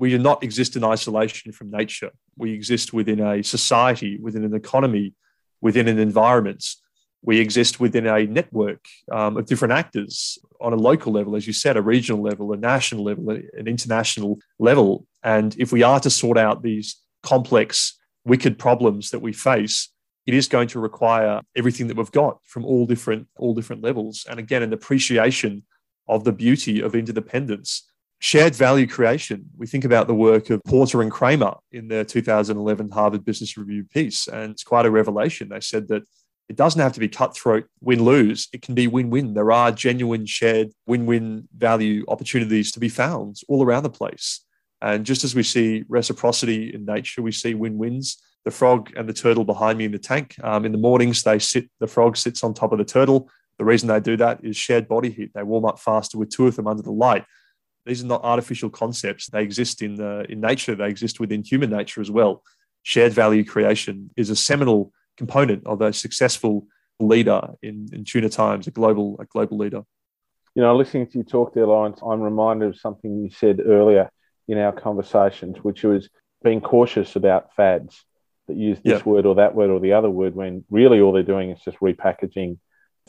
We 0.00 0.08
do 0.08 0.18
not 0.18 0.42
exist 0.42 0.76
in 0.76 0.82
isolation 0.82 1.52
from 1.52 1.70
nature. 1.70 2.10
We 2.38 2.54
exist 2.54 2.94
within 2.94 3.20
a 3.20 3.42
society, 3.42 4.18
within 4.18 4.44
an 4.44 4.54
economy, 4.54 5.12
within 5.60 5.88
an 5.88 5.98
environment. 5.98 6.64
We 7.20 7.38
exist 7.38 7.80
within 7.80 8.06
a 8.06 8.24
network 8.24 8.82
um, 9.12 9.36
of 9.36 9.44
different 9.44 9.72
actors 9.72 10.38
on 10.58 10.72
a 10.72 10.76
local 10.76 11.12
level, 11.12 11.36
as 11.36 11.46
you 11.46 11.52
said, 11.52 11.76
a 11.76 11.82
regional 11.82 12.22
level, 12.22 12.50
a 12.54 12.56
national 12.56 13.04
level, 13.04 13.28
an 13.28 13.68
international 13.68 14.38
level. 14.58 15.06
And 15.22 15.54
if 15.58 15.70
we 15.70 15.82
are 15.82 16.00
to 16.00 16.08
sort 16.08 16.38
out 16.38 16.62
these 16.62 16.96
complex, 17.22 17.98
wicked 18.24 18.58
problems 18.58 19.10
that 19.10 19.20
we 19.20 19.34
face, 19.34 19.90
it 20.26 20.32
is 20.32 20.48
going 20.48 20.68
to 20.68 20.80
require 20.80 21.42
everything 21.54 21.88
that 21.88 21.98
we've 21.98 22.10
got 22.10 22.38
from 22.44 22.64
all 22.64 22.86
different 22.86 23.28
all 23.36 23.54
different 23.54 23.82
levels. 23.82 24.24
And 24.30 24.38
again, 24.38 24.62
an 24.62 24.72
appreciation 24.72 25.64
of 26.08 26.24
the 26.24 26.32
beauty 26.32 26.80
of 26.80 26.94
interdependence. 26.94 27.89
Shared 28.22 28.54
value 28.54 28.86
creation. 28.86 29.46
We 29.56 29.66
think 29.66 29.86
about 29.86 30.06
the 30.06 30.14
work 30.14 30.50
of 30.50 30.62
Porter 30.64 31.00
and 31.00 31.10
Kramer 31.10 31.54
in 31.72 31.88
their 31.88 32.04
2011 32.04 32.90
Harvard 32.90 33.24
Business 33.24 33.56
Review 33.56 33.84
piece, 33.84 34.28
and 34.28 34.52
it's 34.52 34.62
quite 34.62 34.84
a 34.84 34.90
revelation. 34.90 35.48
They 35.48 35.60
said 35.60 35.88
that 35.88 36.02
it 36.50 36.56
doesn't 36.56 36.80
have 36.80 36.92
to 36.92 37.00
be 37.00 37.08
cutthroat 37.08 37.64
win 37.80 38.04
lose. 38.04 38.48
It 38.52 38.60
can 38.60 38.74
be 38.74 38.88
win 38.88 39.08
win. 39.08 39.32
There 39.32 39.50
are 39.52 39.72
genuine 39.72 40.26
shared 40.26 40.68
win 40.86 41.06
win 41.06 41.48
value 41.56 42.04
opportunities 42.08 42.72
to 42.72 42.80
be 42.80 42.90
found 42.90 43.36
all 43.48 43.64
around 43.64 43.84
the 43.84 43.90
place. 43.90 44.44
And 44.82 45.06
just 45.06 45.24
as 45.24 45.34
we 45.34 45.42
see 45.42 45.84
reciprocity 45.88 46.74
in 46.74 46.84
nature, 46.84 47.22
we 47.22 47.32
see 47.32 47.54
win 47.54 47.78
wins. 47.78 48.20
The 48.44 48.50
frog 48.50 48.92
and 48.96 49.08
the 49.08 49.14
turtle 49.14 49.44
behind 49.44 49.78
me 49.78 49.86
in 49.86 49.92
the 49.92 49.98
tank. 49.98 50.34
Um, 50.42 50.66
in 50.66 50.72
the 50.72 50.78
mornings, 50.78 51.22
they 51.22 51.38
sit. 51.38 51.70
The 51.78 51.86
frog 51.86 52.18
sits 52.18 52.44
on 52.44 52.52
top 52.52 52.72
of 52.72 52.78
the 52.78 52.84
turtle. 52.84 53.30
The 53.58 53.64
reason 53.64 53.88
they 53.88 54.00
do 54.00 54.16
that 54.18 54.44
is 54.44 54.56
shared 54.56 54.88
body 54.88 55.10
heat. 55.10 55.30
They 55.34 55.42
warm 55.42 55.66
up 55.66 55.78
faster 55.78 56.18
with 56.18 56.30
two 56.30 56.46
of 56.46 56.56
them 56.56 56.66
under 56.66 56.82
the 56.82 56.92
light. 56.92 57.24
These 57.86 58.02
are 58.04 58.06
not 58.06 58.24
artificial 58.24 58.70
concepts. 58.70 59.28
They 59.28 59.42
exist 59.42 59.82
in 59.82 59.96
the, 59.96 60.26
in 60.28 60.40
nature. 60.40 60.74
They 60.74 60.88
exist 60.88 61.20
within 61.20 61.42
human 61.42 61.70
nature 61.70 62.00
as 62.00 62.10
well. 62.10 62.42
Shared 62.82 63.12
value 63.12 63.44
creation 63.44 64.10
is 64.16 64.30
a 64.30 64.36
seminal 64.36 64.92
component 65.16 65.66
of 65.66 65.80
a 65.80 65.92
successful 65.92 66.66
leader 66.98 67.40
in, 67.62 67.88
in 67.92 68.04
tuna 68.04 68.28
times, 68.28 68.66
a 68.66 68.70
global 68.70 69.16
a 69.20 69.24
global 69.24 69.58
leader. 69.58 69.82
You 70.54 70.62
know, 70.62 70.76
listening 70.76 71.06
to 71.08 71.18
you 71.18 71.24
talk 71.24 71.54
there, 71.54 71.66
Lawrence, 71.66 72.00
I'm 72.04 72.20
reminded 72.20 72.68
of 72.68 72.78
something 72.78 73.22
you 73.22 73.30
said 73.30 73.60
earlier 73.64 74.10
in 74.48 74.58
our 74.58 74.72
conversations, 74.72 75.58
which 75.58 75.84
was 75.84 76.08
being 76.42 76.60
cautious 76.60 77.16
about 77.16 77.54
fads 77.54 78.04
that 78.48 78.56
use 78.56 78.78
this 78.82 79.00
yeah. 79.00 79.02
word 79.04 79.26
or 79.26 79.36
that 79.36 79.54
word 79.54 79.70
or 79.70 79.78
the 79.78 79.92
other 79.92 80.10
word 80.10 80.34
when 80.34 80.64
really 80.70 81.00
all 81.00 81.12
they're 81.12 81.22
doing 81.22 81.50
is 81.50 81.60
just 81.60 81.78
repackaging 81.78 82.58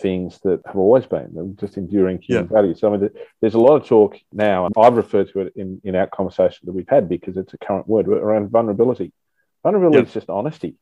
things 0.01 0.39
that 0.43 0.62
have 0.65 0.75
always 0.75 1.05
been 1.05 1.55
just 1.60 1.77
enduring 1.77 2.20
human 2.22 2.46
yeah. 2.46 2.53
values. 2.53 2.79
So 2.79 2.93
I 2.93 2.98
mean, 2.98 3.10
there's 3.39 3.53
a 3.53 3.60
lot 3.60 3.81
of 3.81 3.88
talk 3.88 4.17
now, 4.34 4.65
and 4.65 4.74
I've 4.77 4.98
referred 4.98 5.31
to 5.34 5.41
it 5.41 5.53
in, 5.55 5.81
in 5.84 5.96
our 5.96 6.08
conversation 6.08 6.65
that 6.65 6.74
we've 6.74 6.89
had 6.89 7.08
because 7.08 7.38
it's 7.38 7.53
a 7.53 7.58
current 7.58 7.88
word 7.88 8.08
around 8.08 8.50
vulnerability. 8.50 9.13
Vulnerability 9.63 10.00
yeah. 10.00 10.08
is 10.08 10.13
just 10.13 10.29
honesty. 10.29 10.75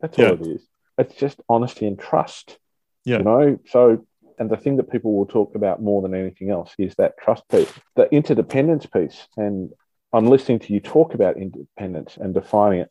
That's 0.00 0.18
all 0.18 0.34
it 0.34 0.40
is. 0.40 0.66
It's 0.98 1.14
just 1.14 1.40
honesty 1.48 1.86
and 1.86 1.98
trust. 1.98 2.58
Yeah. 3.04 3.18
You 3.18 3.24
know, 3.24 3.58
so 3.68 4.06
and 4.38 4.50
the 4.50 4.56
thing 4.56 4.76
that 4.76 4.90
people 4.90 5.16
will 5.16 5.26
talk 5.26 5.54
about 5.54 5.82
more 5.82 6.02
than 6.02 6.14
anything 6.14 6.50
else 6.50 6.74
is 6.78 6.94
that 6.96 7.18
trust 7.18 7.48
piece, 7.48 7.72
the 7.94 8.12
interdependence 8.14 8.86
piece. 8.86 9.26
And 9.36 9.70
I'm 10.12 10.26
listening 10.26 10.58
to 10.60 10.72
you 10.72 10.80
talk 10.80 11.14
about 11.14 11.36
independence 11.36 12.18
and 12.20 12.34
defining 12.34 12.80
it. 12.80 12.90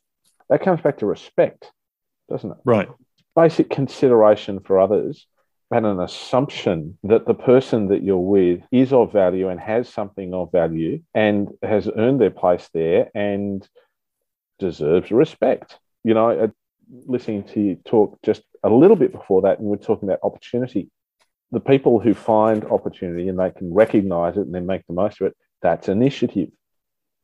That 0.50 0.64
comes 0.64 0.82
back 0.82 0.98
to 1.00 1.06
respect, 1.06 1.72
doesn't 2.30 2.52
it? 2.52 2.58
Right. 2.66 2.90
Basic 3.36 3.70
consideration 3.70 4.60
for 4.60 4.80
others 4.80 5.28
and 5.72 5.86
an 5.86 6.00
assumption 6.00 6.98
that 7.04 7.26
the 7.26 7.34
person 7.34 7.88
that 7.88 8.04
you're 8.04 8.18
with 8.18 8.62
is 8.72 8.94
of 8.94 9.12
value 9.12 9.50
and 9.50 9.60
has 9.60 9.90
something 9.90 10.34
of 10.34 10.52
value 10.52 11.02
and 11.14 11.50
has 11.64 11.90
earned 11.98 12.22
their 12.22 12.30
place 12.30 12.70
there 12.74 13.10
and 13.16 13.68
deserves 14.60 15.12
respect. 15.12 15.80
You 16.04 16.14
know, 16.14 16.52
listening 17.08 17.44
to 17.46 17.60
you 17.60 17.76
talk 17.86 18.20
just 18.24 18.44
a 18.64 18.70
little 18.70 18.96
bit 18.96 19.12
before 19.12 19.42
that, 19.44 19.60
and 19.60 19.68
we're 19.68 19.78
talking 19.78 20.08
about 20.08 20.20
opportunity. 20.24 20.90
The 21.52 21.60
people 21.60 22.00
who 22.00 22.14
find 22.14 22.64
opportunity 22.66 23.28
and 23.28 23.40
they 23.40 23.52
can 23.52 23.74
recognize 23.74 24.38
it 24.38 24.42
and 24.42 24.54
then 24.54 24.66
make 24.66 24.86
the 24.88 24.94
most 24.94 25.22
of 25.22 25.28
it, 25.28 25.38
that's 25.62 25.88
initiative, 25.88 26.50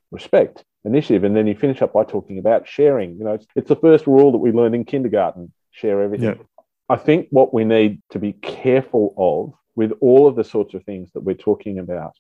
respect, 0.09 0.63
initiative. 0.83 1.23
And 1.23 1.35
then 1.35 1.47
you 1.47 1.55
finish 1.55 1.81
up 1.81 1.93
by 1.93 2.05
talking 2.05 2.39
about 2.39 2.67
sharing. 2.67 3.17
You 3.17 3.25
know, 3.25 3.33
it's, 3.33 3.45
it's 3.55 3.69
the 3.69 3.75
first 3.75 4.07
rule 4.07 4.31
that 4.31 4.39
we 4.39 4.51
learned 4.51 4.75
in 4.75 4.85
kindergarten 4.85 5.53
share 5.71 6.01
everything. 6.01 6.37
Yeah. 6.37 6.43
I 6.91 6.97
think 6.97 7.27
what 7.29 7.53
we 7.53 7.63
need 7.63 8.01
to 8.09 8.19
be 8.19 8.33
careful 8.33 9.13
of 9.17 9.57
with 9.77 9.93
all 10.01 10.27
of 10.27 10.35
the 10.35 10.43
sorts 10.43 10.73
of 10.73 10.83
things 10.83 11.09
that 11.13 11.21
we're 11.23 11.35
talking 11.35 11.79
about 11.79 12.17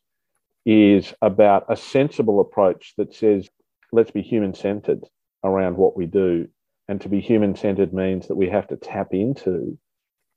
is 0.65 1.13
about 1.21 1.65
a 1.67 1.75
sensible 1.75 2.39
approach 2.39 2.93
that 2.97 3.13
says, 3.13 3.49
let's 3.91 4.11
be 4.11 4.21
human 4.21 4.53
centered 4.53 5.03
around 5.43 5.75
what 5.75 5.97
we 5.97 6.05
do. 6.05 6.47
And 6.87 7.01
to 7.01 7.09
be 7.09 7.19
human 7.19 7.53
centered 7.57 7.93
means 7.93 8.29
that 8.29 8.37
we 8.37 8.47
have 8.47 8.65
to 8.69 8.77
tap 8.77 9.09
into 9.11 9.77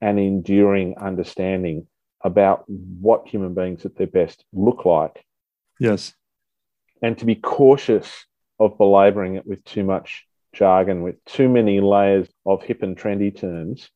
an 0.01 0.19
enduring 0.19 0.97
understanding 0.97 1.87
about 2.21 2.65
what 2.67 3.29
human 3.29 3.53
beings 3.53 3.85
at 3.85 3.95
their 3.95 4.05
best 4.05 4.43
look 4.51 4.83
like. 4.83 5.23
Yes. 5.79 6.13
And 7.01 7.17
to 7.19 7.25
be 7.25 7.35
cautious 7.35 8.25
of 8.59 8.77
belaboring 8.77 9.35
it 9.35 9.47
with 9.47 9.63
too 9.63 9.85
much 9.85 10.25
jargon, 10.51 11.03
with 11.03 11.23
too 11.23 11.47
many 11.47 11.79
layers 11.79 12.27
of 12.45 12.63
hip 12.63 12.83
and 12.83 12.97
trendy 12.97 13.33
terms 13.33 13.89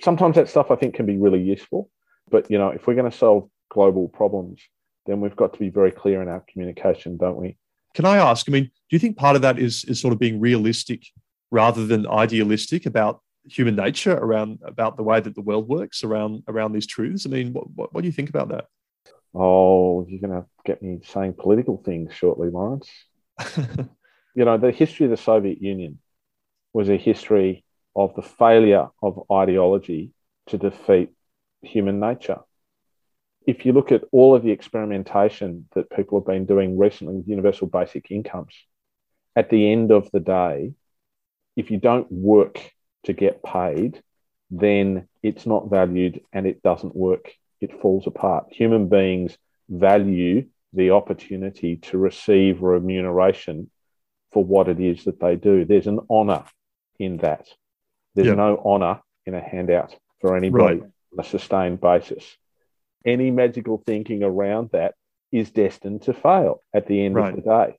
sometimes 0.00 0.36
that 0.36 0.48
stuff 0.48 0.70
I 0.70 0.76
think 0.76 0.94
can 0.94 1.06
be 1.06 1.16
really 1.16 1.40
useful. 1.40 1.90
But 2.30 2.50
you 2.50 2.58
know, 2.58 2.68
if 2.68 2.86
we're 2.86 2.94
going 2.94 3.10
to 3.10 3.16
solve 3.16 3.48
global 3.70 4.08
problems, 4.08 4.60
then 5.06 5.20
we've 5.20 5.36
got 5.36 5.52
to 5.54 5.58
be 5.58 5.70
very 5.70 5.90
clear 5.90 6.22
in 6.22 6.28
our 6.28 6.44
communication, 6.52 7.16
don't 7.16 7.36
we? 7.36 7.56
Can 7.94 8.04
I 8.04 8.18
ask? 8.18 8.48
I 8.48 8.52
mean, 8.52 8.64
do 8.64 8.70
you 8.90 8.98
think 8.98 9.16
part 9.16 9.36
of 9.36 9.42
that 9.42 9.58
is 9.58 9.84
is 9.84 10.00
sort 10.00 10.12
of 10.12 10.18
being 10.18 10.40
realistic 10.40 11.06
rather 11.50 11.86
than 11.86 12.06
idealistic 12.06 12.86
about 12.86 13.22
human 13.44 13.74
nature 13.74 14.12
around 14.12 14.58
about 14.62 14.96
the 14.98 15.02
way 15.02 15.20
that 15.20 15.34
the 15.34 15.40
world 15.40 15.66
works 15.68 16.04
around 16.04 16.42
around 16.48 16.72
these 16.72 16.86
truths? 16.86 17.26
I 17.26 17.30
mean, 17.30 17.52
what 17.52 17.70
what, 17.70 17.94
what 17.94 18.02
do 18.02 18.06
you 18.06 18.12
think 18.12 18.28
about 18.28 18.50
that? 18.50 18.66
Oh, 19.34 20.06
you're 20.08 20.20
going 20.20 20.42
to 20.42 20.46
get 20.64 20.82
me 20.82 21.00
saying 21.04 21.34
political 21.34 21.76
things 21.84 22.14
shortly, 22.14 22.48
Lawrence. 22.48 22.88
you 23.56 24.44
know, 24.44 24.56
the 24.56 24.70
history 24.70 25.04
of 25.04 25.10
the 25.10 25.16
Soviet 25.16 25.60
Union 25.62 25.98
was 26.72 26.88
a 26.88 26.96
history 26.96 27.64
of 27.98 28.14
the 28.14 28.22
failure 28.22 28.88
of 29.02 29.24
ideology 29.30 30.12
to 30.46 30.56
defeat 30.56 31.10
human 31.62 31.98
nature. 31.98 32.38
If 33.46 33.66
you 33.66 33.72
look 33.72 33.90
at 33.90 34.04
all 34.12 34.36
of 34.36 34.42
the 34.44 34.52
experimentation 34.52 35.68
that 35.74 35.90
people 35.90 36.20
have 36.20 36.26
been 36.26 36.46
doing 36.46 36.78
recently 36.78 37.16
with 37.16 37.28
universal 37.28 37.66
basic 37.66 38.10
incomes, 38.10 38.54
at 39.34 39.50
the 39.50 39.72
end 39.72 39.90
of 39.90 40.10
the 40.12 40.20
day, 40.20 40.74
if 41.56 41.72
you 41.72 41.78
don't 41.78 42.10
work 42.10 42.72
to 43.04 43.12
get 43.12 43.42
paid, 43.42 44.00
then 44.50 45.08
it's 45.22 45.44
not 45.44 45.68
valued 45.68 46.20
and 46.32 46.46
it 46.46 46.62
doesn't 46.62 46.94
work. 46.94 47.32
It 47.60 47.80
falls 47.80 48.06
apart. 48.06 48.46
Human 48.50 48.88
beings 48.88 49.36
value 49.68 50.46
the 50.72 50.90
opportunity 50.90 51.76
to 51.76 51.98
receive 51.98 52.62
remuneration 52.62 53.70
for 54.32 54.44
what 54.44 54.68
it 54.68 54.78
is 54.78 55.04
that 55.04 55.18
they 55.18 55.34
do. 55.34 55.64
There's 55.64 55.88
an 55.88 56.00
honor 56.08 56.44
in 56.98 57.16
that. 57.18 57.48
There's 58.14 58.28
yep. 58.28 58.36
no 58.36 58.60
honor 58.64 59.00
in 59.26 59.34
a 59.34 59.40
handout 59.40 59.94
for 60.20 60.36
anybody 60.36 60.80
right. 60.80 60.90
on 61.12 61.24
a 61.24 61.24
sustained 61.24 61.80
basis. 61.80 62.24
Any 63.04 63.30
magical 63.30 63.82
thinking 63.86 64.22
around 64.22 64.70
that 64.72 64.94
is 65.30 65.50
destined 65.50 66.02
to 66.02 66.14
fail 66.14 66.62
at 66.74 66.86
the 66.86 67.04
end 67.04 67.14
right. 67.14 67.30
of 67.30 67.36
the 67.36 67.42
day. 67.42 67.78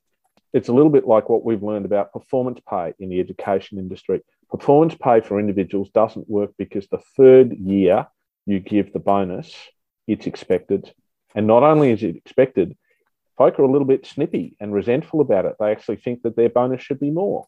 It's 0.52 0.68
a 0.68 0.72
little 0.72 0.90
bit 0.90 1.06
like 1.06 1.28
what 1.28 1.44
we've 1.44 1.62
learned 1.62 1.84
about 1.84 2.12
performance 2.12 2.60
pay 2.68 2.94
in 2.98 3.08
the 3.08 3.20
education 3.20 3.78
industry. 3.78 4.22
Performance 4.50 4.96
pay 5.00 5.20
for 5.20 5.38
individuals 5.38 5.90
doesn't 5.90 6.28
work 6.28 6.50
because 6.58 6.88
the 6.88 7.02
third 7.16 7.52
year 7.52 8.06
you 8.46 8.58
give 8.58 8.92
the 8.92 8.98
bonus, 8.98 9.54
it's 10.08 10.26
expected. 10.26 10.92
And 11.34 11.46
not 11.46 11.62
only 11.62 11.92
is 11.92 12.02
it 12.02 12.16
expected, 12.16 12.76
folk 13.38 13.58
are 13.58 13.62
a 13.62 13.70
little 13.70 13.86
bit 13.86 14.06
snippy 14.06 14.56
and 14.58 14.72
resentful 14.72 15.20
about 15.20 15.44
it. 15.44 15.54
They 15.60 15.70
actually 15.70 15.96
think 15.96 16.22
that 16.22 16.34
their 16.34 16.48
bonus 16.48 16.82
should 16.82 16.98
be 16.98 17.10
more. 17.10 17.46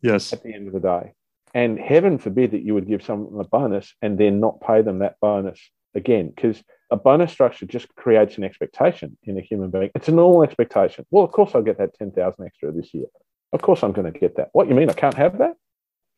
Yes. 0.00 0.32
At 0.32 0.44
the 0.44 0.54
end 0.54 0.68
of 0.68 0.74
the 0.74 0.80
day. 0.80 1.14
And 1.54 1.78
heaven 1.78 2.18
forbid 2.18 2.52
that 2.52 2.62
you 2.62 2.74
would 2.74 2.86
give 2.86 3.02
someone 3.02 3.40
a 3.40 3.48
bonus 3.48 3.94
and 4.02 4.18
then 4.18 4.40
not 4.40 4.60
pay 4.60 4.82
them 4.82 4.98
that 5.00 5.16
bonus 5.20 5.60
again, 5.94 6.28
because 6.34 6.62
a 6.90 6.96
bonus 6.96 7.32
structure 7.32 7.66
just 7.66 7.94
creates 7.94 8.36
an 8.36 8.44
expectation 8.44 9.16
in 9.24 9.38
a 9.38 9.40
human 9.40 9.70
being. 9.70 9.90
It's 9.94 10.08
a 10.08 10.12
normal 10.12 10.42
expectation. 10.42 11.06
Well, 11.10 11.24
of 11.24 11.32
course 11.32 11.54
I'll 11.54 11.62
get 11.62 11.78
that 11.78 11.94
10,000 11.94 12.44
extra 12.44 12.72
this 12.72 12.92
year. 12.94 13.06
Of 13.52 13.62
course 13.62 13.82
I'm 13.82 13.92
going 13.92 14.12
to 14.12 14.18
get 14.18 14.36
that. 14.36 14.48
What 14.52 14.68
you 14.68 14.74
mean 14.74 14.90
I 14.90 14.94
can't 14.94 15.14
have 15.14 15.38
that? 15.38 15.54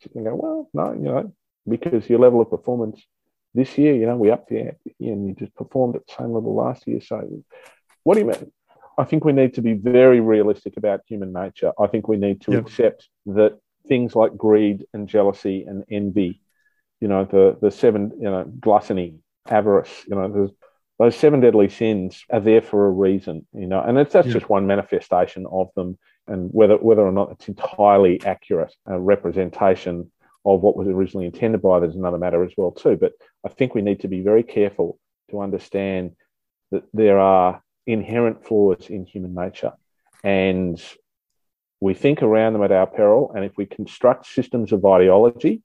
So 0.01 0.09
you 0.09 0.11
can 0.11 0.25
go, 0.25 0.35
well, 0.35 0.69
no, 0.75 0.93
you 0.93 1.01
know, 1.01 1.35
because 1.69 2.09
your 2.09 2.19
level 2.19 2.41
of 2.41 2.51
performance 2.51 3.05
this 3.55 3.77
year, 3.79 3.95
you 3.95 4.07
know, 4.07 4.17
we 4.17 4.31
upped 4.31 4.49
the 4.49 4.73
and 5.01 5.29
you 5.29 5.35
just 5.35 5.55
performed 5.55 5.97
at 5.97 6.07
the 6.07 6.15
same 6.19 6.33
level 6.33 6.55
last 6.55 6.87
year. 6.87 7.01
So 7.01 7.43
what 8.03 8.15
do 8.15 8.21
you 8.21 8.27
mean? 8.27 8.51
I 8.99 9.05
think 9.05 9.25
we 9.25 9.33
need 9.33 9.55
to 9.55 9.63
be 9.63 9.75
very 9.75 10.21
realistic 10.21 10.77
about 10.77 11.01
human 11.07 11.33
nature. 11.33 11.73
I 11.79 11.87
think 11.87 12.09
we 12.09 12.17
need 12.17 12.43
to 12.43 12.53
yep. 12.53 12.63
accept 12.63 13.09
that 13.27 13.59
things 13.91 14.15
like 14.15 14.37
greed 14.37 14.87
and 14.95 15.09
jealousy 15.09 15.65
and 15.69 15.85
envy, 15.91 16.41
you 17.01 17.09
know, 17.09 17.25
the, 17.25 17.59
the 17.61 17.73
seven, 17.73 18.13
you 18.17 18.31
know, 18.31 18.45
gluttony, 18.45 19.19
avarice, 19.49 20.05
you 20.09 20.15
know, 20.15 20.49
those 21.01 21.17
seven 21.17 21.41
deadly 21.41 21.69
sins 21.69 22.25
are 22.31 22.41
there 22.41 22.63
for 22.63 22.87
a 22.87 22.91
reason, 22.91 23.45
you 23.53 23.67
know, 23.67 23.81
and 23.83 23.99
it's, 23.99 24.13
that's 24.13 24.29
yeah. 24.29 24.35
just 24.35 24.49
one 24.49 24.67
manifestation 24.67 25.45
of 25.51 25.71
them. 25.75 25.99
And 26.29 26.51
whether, 26.53 26.77
whether 26.77 27.03
or 27.03 27.11
not 27.11 27.33
it's 27.33 27.49
entirely 27.49 28.23
accurate 28.25 28.73
representation 28.87 30.13
of 30.45 30.61
what 30.61 30.77
was 30.77 30.87
originally 30.87 31.27
intended 31.27 31.63
by 31.63 31.81
there's 31.81 31.97
another 31.97 32.19
matter 32.19 32.45
as 32.45 32.53
well 32.57 32.71
too. 32.71 32.97
But 32.97 33.13
I 33.45 33.49
think 33.49 33.75
we 33.75 33.83
need 33.83 34.01
to 34.01 34.09
be 34.09 34.21
very 34.21 34.45
careful 34.45 34.99
to 35.31 35.41
understand 35.41 36.13
that 36.71 36.85
there 36.93 37.19
are 37.19 37.61
inherent 37.87 38.47
flaws 38.47 38.89
in 38.89 39.05
human 39.05 39.35
nature. 39.35 39.73
And 40.23 40.81
we 41.81 41.95
think 41.95 42.23
around 42.23 42.53
them 42.53 42.63
at 42.63 42.73
our 42.73 42.87
peril. 42.87 43.33
And 43.35 43.45
if 43.45 43.57
we 43.57 43.67
construct 43.67 44.27
systems 44.27 44.73
of 44.73 44.85
ideology 44.85 45.63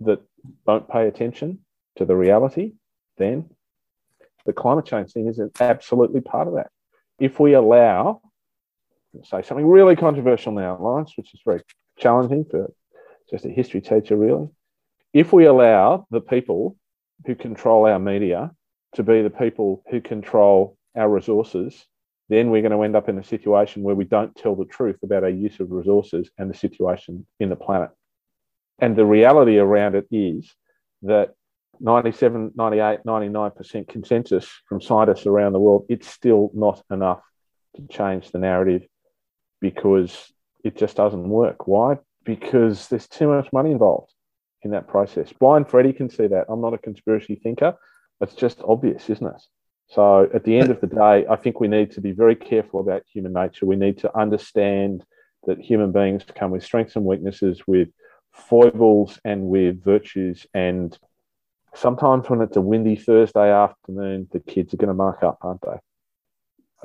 that 0.00 0.20
don't 0.66 0.88
pay 0.88 1.06
attention 1.06 1.60
to 1.96 2.04
the 2.04 2.16
reality, 2.16 2.72
then 3.16 3.48
the 4.44 4.52
climate 4.52 4.86
change 4.86 5.12
thing 5.12 5.28
is 5.28 5.40
absolutely 5.60 6.20
part 6.20 6.48
of 6.48 6.54
that. 6.54 6.70
If 7.18 7.40
we 7.40 7.54
allow, 7.54 8.20
say 9.24 9.42
something 9.42 9.66
really 9.66 9.96
controversial 9.96 10.52
now, 10.52 10.76
Lawrence, 10.78 11.12
which 11.16 11.32
is 11.32 11.40
very 11.44 11.62
challenging 11.98 12.44
for 12.44 12.72
just 13.30 13.44
a 13.44 13.48
history 13.48 13.80
teacher, 13.80 14.16
really. 14.16 14.48
If 15.12 15.32
we 15.32 15.46
allow 15.46 16.06
the 16.10 16.20
people 16.20 16.76
who 17.24 17.34
control 17.34 17.86
our 17.86 17.98
media 17.98 18.50
to 18.94 19.02
be 19.02 19.22
the 19.22 19.30
people 19.30 19.82
who 19.90 20.00
control 20.00 20.76
our 20.94 21.08
resources 21.08 21.86
then 22.28 22.50
we're 22.50 22.62
going 22.62 22.72
to 22.72 22.82
end 22.82 22.96
up 22.96 23.08
in 23.08 23.18
a 23.18 23.24
situation 23.24 23.82
where 23.82 23.94
we 23.94 24.04
don't 24.04 24.34
tell 24.34 24.56
the 24.56 24.64
truth 24.64 24.96
about 25.02 25.22
our 25.22 25.30
use 25.30 25.60
of 25.60 25.70
resources 25.70 26.28
and 26.38 26.50
the 26.50 26.56
situation 26.56 27.26
in 27.38 27.48
the 27.48 27.56
planet. 27.56 27.90
And 28.78 28.96
the 28.96 29.06
reality 29.06 29.58
around 29.58 29.94
it 29.94 30.06
is 30.10 30.52
that 31.02 31.34
97, 31.80 32.52
98, 32.56 33.00
99% 33.06 33.88
consensus 33.88 34.48
from 34.68 34.80
scientists 34.80 35.26
around 35.26 35.52
the 35.52 35.60
world, 35.60 35.86
it's 35.88 36.08
still 36.08 36.50
not 36.54 36.82
enough 36.90 37.22
to 37.76 37.86
change 37.88 38.30
the 38.30 38.38
narrative 38.38 38.86
because 39.60 40.32
it 40.64 40.76
just 40.76 40.96
doesn't 40.96 41.28
work. 41.28 41.66
Why? 41.66 41.98
Because 42.24 42.88
there's 42.88 43.08
too 43.08 43.28
much 43.28 43.52
money 43.52 43.70
involved 43.70 44.12
in 44.62 44.72
that 44.72 44.88
process. 44.88 45.32
Blind 45.32 45.68
Freddy 45.68 45.92
can 45.92 46.10
see 46.10 46.26
that. 46.26 46.46
I'm 46.48 46.60
not 46.60 46.74
a 46.74 46.78
conspiracy 46.78 47.36
thinker. 47.36 47.76
It's 48.20 48.34
just 48.34 48.60
obvious, 48.66 49.08
isn't 49.10 49.26
it? 49.26 49.42
So 49.88 50.28
at 50.34 50.44
the 50.44 50.58
end 50.58 50.70
of 50.70 50.80
the 50.80 50.88
day, 50.88 51.26
I 51.28 51.36
think 51.36 51.60
we 51.60 51.68
need 51.68 51.92
to 51.92 52.00
be 52.00 52.12
very 52.12 52.34
careful 52.34 52.80
about 52.80 53.02
human 53.12 53.32
nature. 53.32 53.66
We 53.66 53.76
need 53.76 53.98
to 53.98 54.18
understand 54.18 55.04
that 55.46 55.60
human 55.60 55.92
beings 55.92 56.24
come 56.34 56.50
with 56.50 56.64
strengths 56.64 56.96
and 56.96 57.04
weaknesses, 57.04 57.62
with 57.66 57.88
foibles 58.32 59.20
and 59.24 59.44
with 59.44 59.82
virtues. 59.82 60.46
And 60.54 60.96
sometimes 61.74 62.28
when 62.28 62.40
it's 62.40 62.56
a 62.56 62.60
windy 62.60 62.96
Thursday 62.96 63.52
afternoon, 63.52 64.28
the 64.32 64.40
kids 64.40 64.74
are 64.74 64.78
going 64.78 64.88
to 64.88 64.94
mark 64.94 65.22
up, 65.22 65.38
aren't 65.42 65.62
they? 65.62 65.78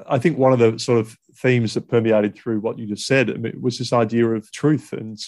I 0.07 0.19
think 0.19 0.37
one 0.37 0.53
of 0.53 0.59
the 0.59 0.79
sort 0.79 0.99
of 0.99 1.17
themes 1.35 1.73
that 1.73 1.89
permeated 1.89 2.35
through 2.35 2.59
what 2.59 2.79
you 2.79 2.87
just 2.87 3.05
said 3.05 3.29
was 3.61 3.77
this 3.77 3.93
idea 3.93 4.27
of 4.27 4.51
truth 4.51 4.93
and 4.93 5.19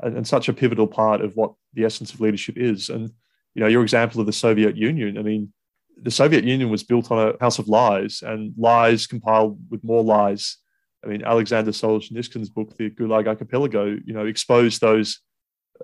and 0.00 0.26
such 0.26 0.48
a 0.48 0.52
pivotal 0.52 0.88
part 0.88 1.20
of 1.20 1.36
what 1.36 1.52
the 1.74 1.84
essence 1.84 2.12
of 2.12 2.20
leadership 2.20 2.56
is. 2.58 2.88
And 2.88 3.12
you 3.54 3.62
know, 3.62 3.68
your 3.68 3.82
example 3.82 4.20
of 4.20 4.26
the 4.26 4.32
Soviet 4.32 4.76
Union. 4.76 5.16
I 5.16 5.22
mean, 5.22 5.52
the 6.00 6.10
Soviet 6.10 6.44
Union 6.44 6.70
was 6.70 6.82
built 6.82 7.10
on 7.10 7.18
a 7.18 7.38
house 7.40 7.58
of 7.58 7.68
lies, 7.68 8.22
and 8.22 8.54
lies 8.56 9.06
compiled 9.06 9.58
with 9.70 9.84
more 9.84 10.02
lies. 10.02 10.58
I 11.04 11.08
mean, 11.08 11.24
Alexander 11.24 11.72
Solzhenitsyn's 11.72 12.50
book, 12.50 12.76
The 12.76 12.90
Gulag 12.90 13.26
Archipelago, 13.26 13.98
you 14.04 14.14
know, 14.14 14.26
exposed 14.26 14.80
those 14.80 15.20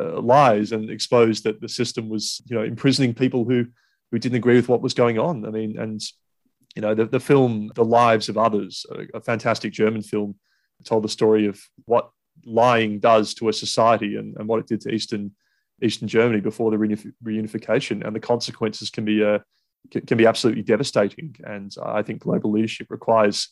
uh, 0.00 0.20
lies 0.20 0.72
and 0.72 0.90
exposed 0.90 1.44
that 1.44 1.60
the 1.60 1.68
system 1.68 2.08
was, 2.08 2.40
you 2.46 2.56
know, 2.56 2.62
imprisoning 2.62 3.14
people 3.14 3.44
who 3.44 3.66
who 4.10 4.18
didn't 4.18 4.36
agree 4.38 4.56
with 4.56 4.68
what 4.68 4.80
was 4.80 4.94
going 4.94 5.18
on. 5.18 5.44
I 5.44 5.50
mean, 5.50 5.78
and 5.78 6.00
you 6.74 6.82
know, 6.82 6.94
the, 6.94 7.06
the 7.06 7.20
film 7.20 7.70
The 7.74 7.84
Lives 7.84 8.28
of 8.28 8.38
Others, 8.38 8.86
a, 8.90 9.18
a 9.18 9.20
fantastic 9.20 9.72
German 9.72 10.02
film, 10.02 10.36
told 10.84 11.04
the 11.04 11.08
story 11.08 11.46
of 11.46 11.60
what 11.86 12.10
lying 12.44 13.00
does 13.00 13.34
to 13.34 13.48
a 13.48 13.52
society 13.52 14.16
and, 14.16 14.36
and 14.36 14.48
what 14.48 14.60
it 14.60 14.66
did 14.66 14.80
to 14.82 14.90
Eastern 14.90 15.32
Eastern 15.82 16.08
Germany 16.08 16.40
before 16.40 16.70
the 16.70 16.76
reunification, 17.24 18.04
and 18.04 18.14
the 18.14 18.20
consequences 18.20 18.90
can 18.90 19.04
be 19.04 19.22
uh, 19.22 19.38
can 19.90 20.18
be 20.18 20.26
absolutely 20.26 20.62
devastating. 20.62 21.34
And 21.44 21.74
I 21.82 22.02
think 22.02 22.20
global 22.20 22.50
leadership 22.50 22.88
requires 22.90 23.48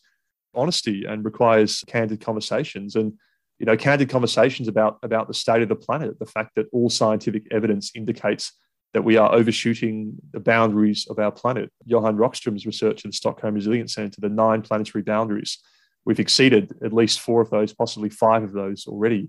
honesty 0.56 1.04
and 1.04 1.24
requires 1.24 1.84
candid 1.86 2.20
conversations 2.20 2.96
and 2.96 3.12
you 3.58 3.66
know 3.66 3.76
candid 3.76 4.08
conversations 4.08 4.68
about 4.68 4.98
about 5.02 5.28
the 5.28 5.34
state 5.34 5.62
of 5.62 5.68
the 5.68 5.76
planet 5.76 6.18
the 6.18 6.26
fact 6.26 6.54
that 6.56 6.66
all 6.72 6.90
scientific 6.90 7.46
evidence 7.50 7.92
indicates 7.94 8.52
that 8.94 9.02
we 9.02 9.16
are 9.16 9.34
overshooting 9.34 10.14
the 10.32 10.40
boundaries 10.40 11.06
of 11.08 11.18
our 11.18 11.30
planet 11.30 11.70
johan 11.84 12.16
rockstrom's 12.16 12.66
research 12.66 13.04
in 13.04 13.10
the 13.10 13.16
stockholm 13.16 13.54
resilience 13.54 13.94
center 13.94 14.20
the 14.20 14.28
nine 14.28 14.62
planetary 14.62 15.02
boundaries 15.02 15.58
we've 16.04 16.20
exceeded 16.20 16.74
at 16.82 16.92
least 16.92 17.20
four 17.20 17.40
of 17.40 17.50
those 17.50 17.72
possibly 17.72 18.08
five 18.08 18.42
of 18.42 18.52
those 18.52 18.86
already 18.86 19.28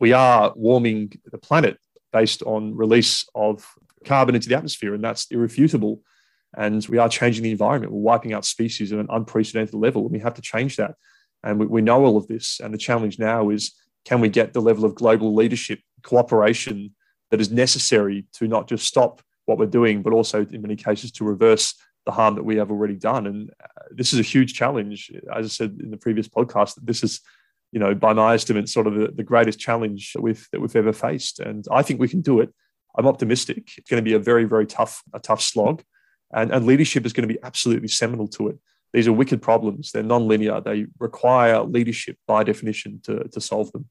we 0.00 0.12
are 0.12 0.52
warming 0.54 1.12
the 1.32 1.38
planet 1.38 1.78
based 2.12 2.42
on 2.42 2.74
release 2.74 3.26
of 3.34 3.66
carbon 4.04 4.34
into 4.34 4.48
the 4.48 4.56
atmosphere 4.56 4.94
and 4.94 5.02
that's 5.02 5.26
irrefutable 5.30 6.00
and 6.56 6.86
we 6.88 6.98
are 6.98 7.08
changing 7.08 7.42
the 7.42 7.50
environment. 7.50 7.92
We're 7.92 8.00
wiping 8.00 8.32
out 8.32 8.44
species 8.44 8.92
at 8.92 8.98
an 8.98 9.08
unprecedented 9.10 9.74
level, 9.74 10.02
and 10.02 10.12
we 10.12 10.20
have 10.20 10.34
to 10.34 10.42
change 10.42 10.76
that. 10.76 10.94
And 11.42 11.58
we, 11.60 11.66
we 11.66 11.82
know 11.82 12.04
all 12.04 12.16
of 12.16 12.26
this. 12.26 12.60
And 12.60 12.72
the 12.72 12.78
challenge 12.78 13.18
now 13.18 13.50
is 13.50 13.72
can 14.04 14.20
we 14.20 14.28
get 14.28 14.52
the 14.52 14.62
level 14.62 14.84
of 14.84 14.94
global 14.94 15.34
leadership, 15.34 15.80
cooperation 16.02 16.94
that 17.30 17.40
is 17.40 17.50
necessary 17.50 18.26
to 18.34 18.48
not 18.48 18.68
just 18.68 18.86
stop 18.86 19.20
what 19.44 19.58
we're 19.58 19.66
doing, 19.66 20.02
but 20.02 20.12
also 20.12 20.46
in 20.46 20.62
many 20.62 20.76
cases 20.76 21.10
to 21.12 21.24
reverse 21.24 21.74
the 22.06 22.12
harm 22.12 22.34
that 22.36 22.44
we 22.44 22.56
have 22.56 22.70
already 22.70 22.96
done. 22.96 23.26
And 23.26 23.50
uh, 23.62 23.82
this 23.90 24.12
is 24.12 24.18
a 24.18 24.22
huge 24.22 24.54
challenge. 24.54 25.12
As 25.34 25.44
I 25.44 25.48
said 25.48 25.78
in 25.82 25.90
the 25.90 25.96
previous 25.96 26.28
podcast, 26.28 26.74
this 26.82 27.02
is, 27.02 27.20
you 27.70 27.78
know, 27.78 27.94
by 27.94 28.14
my 28.14 28.34
estimate, 28.34 28.68
sort 28.68 28.86
of 28.86 28.94
the, 28.94 29.08
the 29.08 29.22
greatest 29.22 29.58
challenge 29.58 30.12
that 30.14 30.22
we've 30.22 30.48
that 30.52 30.60
we've 30.60 30.74
ever 30.74 30.92
faced. 30.92 31.40
And 31.40 31.66
I 31.70 31.82
think 31.82 32.00
we 32.00 32.08
can 32.08 32.22
do 32.22 32.40
it. 32.40 32.52
I'm 32.96 33.06
optimistic. 33.06 33.72
It's 33.76 33.90
going 33.90 34.02
to 34.02 34.10
be 34.10 34.14
a 34.14 34.18
very, 34.18 34.44
very 34.44 34.66
tough, 34.66 35.02
a 35.12 35.20
tough 35.20 35.42
slog. 35.42 35.82
And, 36.32 36.52
and 36.52 36.66
leadership 36.66 37.06
is 37.06 37.12
going 37.12 37.26
to 37.26 37.32
be 37.32 37.40
absolutely 37.42 37.88
seminal 37.88 38.28
to 38.28 38.48
it. 38.48 38.58
These 38.92 39.08
are 39.08 39.12
wicked 39.12 39.42
problems. 39.42 39.92
They're 39.92 40.02
non-linear. 40.02 40.60
They 40.60 40.86
require 40.98 41.62
leadership 41.62 42.16
by 42.26 42.44
definition 42.44 43.00
to, 43.04 43.28
to 43.28 43.40
solve 43.40 43.70
them. 43.72 43.88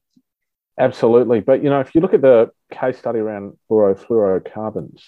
Absolutely. 0.78 1.40
But, 1.40 1.62
you 1.62 1.70
know, 1.70 1.80
if 1.80 1.94
you 1.94 2.00
look 2.00 2.14
at 2.14 2.22
the 2.22 2.50
case 2.72 2.98
study 2.98 3.18
around 3.18 3.56
fluorofluorocarbons 3.68 5.02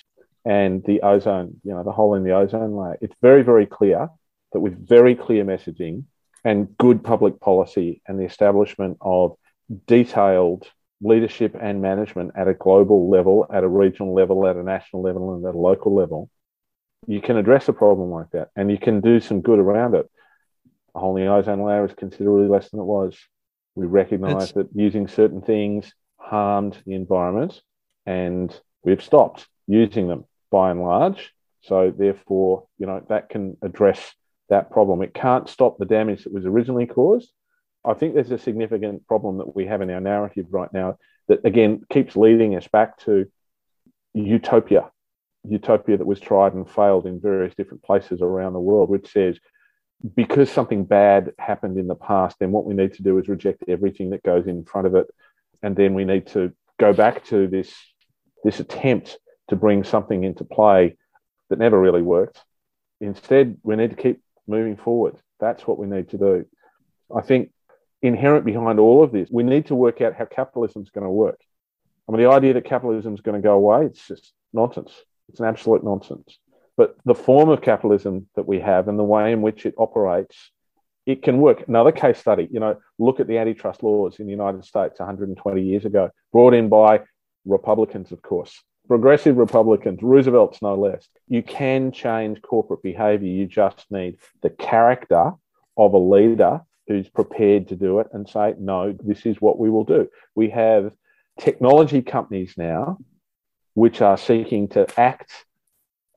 and 0.45 0.83
the 0.85 1.03
ozone, 1.03 1.61
you 1.65 1.73
know, 1.73 1.85
the 1.85 1.93
hole 1.93 2.15
in 2.15 2.25
the 2.25 2.33
ozone 2.33 2.75
layer, 2.77 2.99
it's 3.01 3.15
very, 3.23 3.43
very 3.43 3.67
clear 3.67 4.09
that 4.53 4.61
with 4.61 4.89
very 4.89 5.15
clear 5.15 5.45
messaging 5.45 6.05
and 6.45 6.77
good 6.79 7.05
public 7.05 7.41
policy 7.41 8.03
and 8.07 8.19
the 8.19 8.25
establishment 8.25 8.99
of 9.01 9.37
detailed 9.87 10.67
leadership 11.01 11.57
and 11.61 11.81
management 11.81 12.33
at 12.37 12.49
a 12.49 12.55
global 12.55 13.09
level, 13.09 13.47
at 13.53 13.65
a 13.65 13.69
regional 13.69 14.15
level, 14.15 14.47
at 14.47 14.57
a 14.57 14.63
national 14.63 15.03
level, 15.03 15.35
and 15.35 15.45
at 15.47 15.55
a 15.55 15.59
local 15.59 15.95
level, 15.95 16.31
you 17.07 17.21
can 17.21 17.37
address 17.37 17.69
a 17.69 17.73
problem 17.73 18.11
like 18.11 18.31
that 18.31 18.49
and 18.57 18.71
you 18.71 18.79
can 18.79 19.01
do 19.01 19.21
some 19.21 19.41
good 19.41 19.59
around 19.59 19.95
it. 19.95 20.11
A 20.95 21.01
hole 21.01 21.17
in 21.17 21.25
the 21.25 21.33
ozone 21.33 21.63
layer 21.63 21.85
is 21.85 21.95
considerably 21.95 22.49
less 22.49 22.71
than 22.71 22.81
it 22.81 22.85
was. 22.85 23.17
We 23.75 23.87
recognize 23.87 24.53
that 24.53 24.69
using 24.75 25.09
certain 25.09 25.41
things 25.41 25.93
harmed 26.17 26.77
the 26.85 26.95
environment 26.95 27.61
and 28.07 28.55
we've 28.85 29.03
stopped 29.03 29.47
using 29.67 30.09
them 30.09 30.25
by 30.51 30.71
and 30.71 30.83
large. 30.83 31.33
So 31.63 31.93
therefore, 31.97 32.67
you 32.79 32.87
know, 32.87 33.05
that 33.09 33.29
can 33.29 33.57
address 33.63 34.15
that 34.49 34.71
problem. 34.71 35.03
It 35.03 35.15
can't 35.15 35.49
stop 35.49 35.79
the 35.79 35.85
damage 35.85 36.25
that 36.25 36.33
was 36.33 36.45
originally 36.45 36.87
caused. 36.87 37.31
I 37.85 37.95
think 37.95 38.15
there's 38.15 38.31
a 38.31 38.39
significant 38.39 39.07
problem 39.07 39.39
that 39.39 39.55
we 39.55 39.67
have 39.67 39.81
in 39.81 39.91
our 39.91 40.01
narrative 40.01 40.47
right 40.51 40.73
now 40.73 40.99
that 41.29 41.45
again 41.45 41.83
keeps 41.89 42.17
leading 42.17 42.57
us 42.57 42.67
back 42.69 42.99
to 42.99 43.31
utopia 44.13 44.91
utopia 45.49 45.97
that 45.97 46.07
was 46.07 46.21
tried 46.21 46.55
and 46.55 46.69
failed 46.69 47.07
in 47.07 47.21
various 47.21 47.55
different 47.55 47.83
places 47.83 48.21
around 48.21 48.53
the 48.53 48.61
world, 48.61 48.91
which 48.91 49.11
says 49.13 49.39
because 50.15 50.51
something 50.51 50.85
bad 50.85 51.33
happened 51.39 51.79
in 51.79 51.87
the 51.87 51.95
past, 51.95 52.37
then 52.39 52.53
what 52.53 52.65
we 52.65 52.75
need 52.75 52.95
to 52.95 53.03
do 53.03 53.19
is 53.19 53.29
reject 53.29 53.65
everything 53.69 54.11
that 54.11 54.23
goes 54.23 54.47
in 54.47 54.65
front 54.65 54.87
of 54.87 54.95
it, 54.95 55.07
and 55.63 55.77
then 55.77 55.95
we 55.95 56.05
need 56.05 56.27
to 56.29 56.53
go 56.79 56.93
back 56.93 57.25
to 57.27 57.47
this 57.47 57.73
this 58.43 58.61
attempt 58.61 59.19
to 59.49 59.57
bring 59.57 59.85
something 59.85 60.25
into 60.25 60.45
play 60.45 60.97
that 61.51 61.59
never 61.59 61.79
really 61.79 62.01
worked. 62.01 62.43
Instead, 63.01 63.59
we 63.63 63.77
need 63.77 63.91
to 63.91 63.97
keep 63.97 64.23
moving 64.47 64.77
forward. 64.77 65.17
That's 65.39 65.67
what 65.67 65.79
we 65.79 65.87
need 65.87 66.09
to 66.11 66.19
do. 66.19 66.47
I 67.15 67.21
think 67.21 67.51
inherent 68.01 68.47
behind 68.47 68.79
all 68.79 69.05
of 69.05 69.13
this, 69.13 69.29
we 69.31 69.43
need 69.43 69.67
to 69.67 69.75
work 69.75 70.01
out 70.01 70.15
how 70.15 70.25
capitalism 70.25 70.83
is 70.83 70.91
going 70.91 71.05
to 71.05 71.11
work. 71.11 71.41
I 72.09 72.13
mean, 72.13 72.23
the 72.23 72.31
idea 72.31 72.55
that 72.55 72.65
capitalism 72.65 73.15
is 73.15 73.21
going 73.21 73.41
to 73.41 73.47
go 73.47 73.55
away, 73.55 73.87
it's 73.87 74.07
just 74.07 74.33
nonsense. 74.53 74.93
It's 75.31 75.41
an 75.41 75.47
absolute 75.47 75.85
nonsense. 75.85 76.39
But 76.77 76.97
the 77.05 77.15
form 77.15 77.49
of 77.49 77.63
capitalism 77.63 78.29
that 78.37 78.49
we 78.49 78.61
have 78.61 78.89
and 78.89 78.99
the 78.99 79.05
way 79.05 79.33
in 79.33 79.43
which 79.43 79.65
it 79.65 79.75
operates, 79.79 80.51
it 81.07 81.23
can 81.23 81.39
work. 81.39 81.69
Another 81.69 81.93
case 81.93 82.19
study, 82.19 82.49
you 82.51 82.59
know, 82.59 82.79
look 82.99 83.21
at 83.21 83.27
the 83.27 83.39
antitrust 83.39 83.83
laws 83.83 84.19
in 84.19 84.27
the 84.27 84.33
United 84.33 84.65
States 84.65 84.99
120 84.99 85.63
years 85.63 85.85
ago, 85.85 86.11
brought 86.33 86.55
in 86.55 86.69
by 86.69 87.03
Republicans, 87.45 88.13
of 88.13 88.23
course, 88.23 88.63
progressive 88.89 89.37
Republicans, 89.37 90.03
Roosevelt's 90.03 90.63
no 90.63 90.75
less. 90.75 91.07
You 91.29 91.43
can 91.43 91.93
change 91.93 92.43
corporate 92.43 92.83
behavior. 92.83 93.29
You 93.29 93.47
just 93.47 93.87
need 93.91 94.19
the 94.43 94.51
character 94.51 95.33
of 95.77 95.93
a 95.93 95.99
leader 95.99 96.63
who's 96.89 97.09
prepared 97.09 97.69
to 97.69 97.77
do 97.77 98.01
it 98.01 98.09
and 98.13 98.29
say, 98.29 98.55
no, 98.59 98.93
this 99.05 99.25
is 99.27 99.41
what 99.41 99.61
we 99.61 99.71
will 99.71 99.85
do. 99.85 100.09
We 100.35 100.51
have 100.51 100.91
technology 101.39 102.03
companies 102.03 102.55
now 102.57 102.99
which 103.81 104.03
are 104.03 104.19
seeking 104.19 104.69
to 104.69 104.87
act 105.01 105.47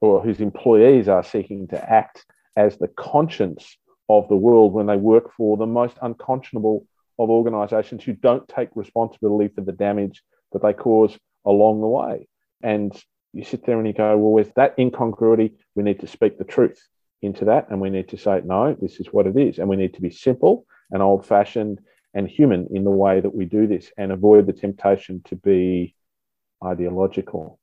or 0.02 0.21
whose 0.21 0.41
employees 0.41 1.08
are 1.08 1.23
seeking 1.23 1.65
to 1.65 1.80
act 1.89 2.26
as 2.58 2.78
the 2.78 2.89
conscience 2.89 3.78
of 4.10 4.28
the 4.28 4.36
world 4.36 4.73
when 4.73 4.86
they 4.86 4.97
work 4.97 5.32
for 5.38 5.56
the 5.56 5.65
most 5.65 5.95
unconscionable 6.02 6.86
of 7.17 7.30
organizations 7.30 8.04
who 8.04 8.12
don't 8.12 8.45
take 8.49 8.67
responsibility 8.76 9.47
for 9.56 9.62
the 9.62 9.71
damage 9.71 10.21
that 10.52 10.62
they 10.62 10.73
cause 10.73 11.17
along 11.45 11.80
the 11.80 11.88
way. 11.88 12.28
And 12.62 12.91
you 13.32 13.45
sit 13.45 13.65
there 13.65 13.78
and 13.78 13.88
you 13.88 13.93
go, 13.93 14.17
well, 14.17 14.34
with 14.34 14.54
that 14.56 14.76
incongruity, 14.78 15.54
we 15.73 15.84
need 15.84 16.02
to 16.02 16.08
speak 16.08 16.38
the 16.38 16.43
truth 16.43 16.86
into 17.21 17.45
that. 17.45 17.67
And 17.69 17.80
we 17.80 17.89
need 17.89 18.10
to 18.10 18.17
say, 18.17 18.41
no, 18.43 18.76
this 18.78 18.99
is 18.99 19.08
what 19.08 19.26
it 19.26 19.38
is. 19.38 19.60
And 19.60 19.69
we 19.69 19.78
need 19.78 19.93
to 19.93 20.02
be 20.02 20.10
simple 20.10 20.65
and 20.91 21.02
old 21.02 21.26
fashioned 21.26 21.80
and 22.13 22.28
human 22.28 22.67
in 22.71 22.84
the 22.84 22.91
way 22.91 23.21
that 23.21 23.34
we 23.34 23.45
do 23.45 23.67
this 23.67 23.89
and 23.97 24.12
avoid 24.12 24.47
the 24.47 24.52
temptation 24.52 25.21
to 25.30 25.38
be 25.38 25.95
ideological 26.63 27.60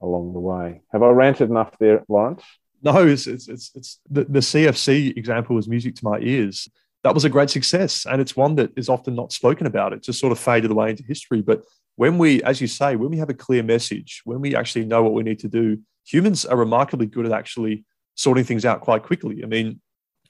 along 0.00 0.32
the 0.32 0.40
way. 0.40 0.82
Have 0.92 1.02
I 1.02 1.10
ranted 1.10 1.50
enough 1.50 1.76
there, 1.78 2.04
Lawrence? 2.08 2.42
No, 2.82 3.06
it's 3.06 3.26
it's 3.26 3.48
it's, 3.48 3.70
it's 3.74 4.00
the, 4.10 4.24
the 4.24 4.40
CFC 4.40 5.16
example 5.16 5.54
was 5.54 5.68
music 5.68 5.94
to 5.96 6.04
my 6.04 6.18
ears. 6.18 6.68
That 7.04 7.14
was 7.14 7.24
a 7.24 7.30
great 7.30 7.50
success, 7.50 8.06
and 8.06 8.20
it's 8.20 8.36
one 8.36 8.56
that 8.56 8.72
is 8.76 8.88
often 8.88 9.14
not 9.14 9.32
spoken 9.32 9.66
about. 9.66 9.92
It 9.92 10.02
just 10.02 10.20
sort 10.20 10.32
of 10.32 10.38
faded 10.38 10.70
away 10.70 10.90
into 10.90 11.02
history. 11.04 11.42
But 11.42 11.62
when 11.96 12.18
we, 12.18 12.42
as 12.42 12.60
you 12.60 12.66
say, 12.66 12.96
when 12.96 13.10
we 13.10 13.18
have 13.18 13.30
a 13.30 13.34
clear 13.34 13.62
message, 13.62 14.22
when 14.24 14.40
we 14.40 14.56
actually 14.56 14.84
know 14.84 15.02
what 15.02 15.12
we 15.12 15.22
need 15.22 15.40
to 15.40 15.48
do, 15.48 15.78
humans 16.04 16.44
are 16.44 16.56
remarkably 16.56 17.06
good 17.06 17.26
at 17.26 17.32
actually 17.32 17.84
sorting 18.14 18.44
things 18.44 18.64
out 18.64 18.80
quite 18.80 19.02
quickly. 19.02 19.42
I 19.42 19.46
mean, 19.46 19.80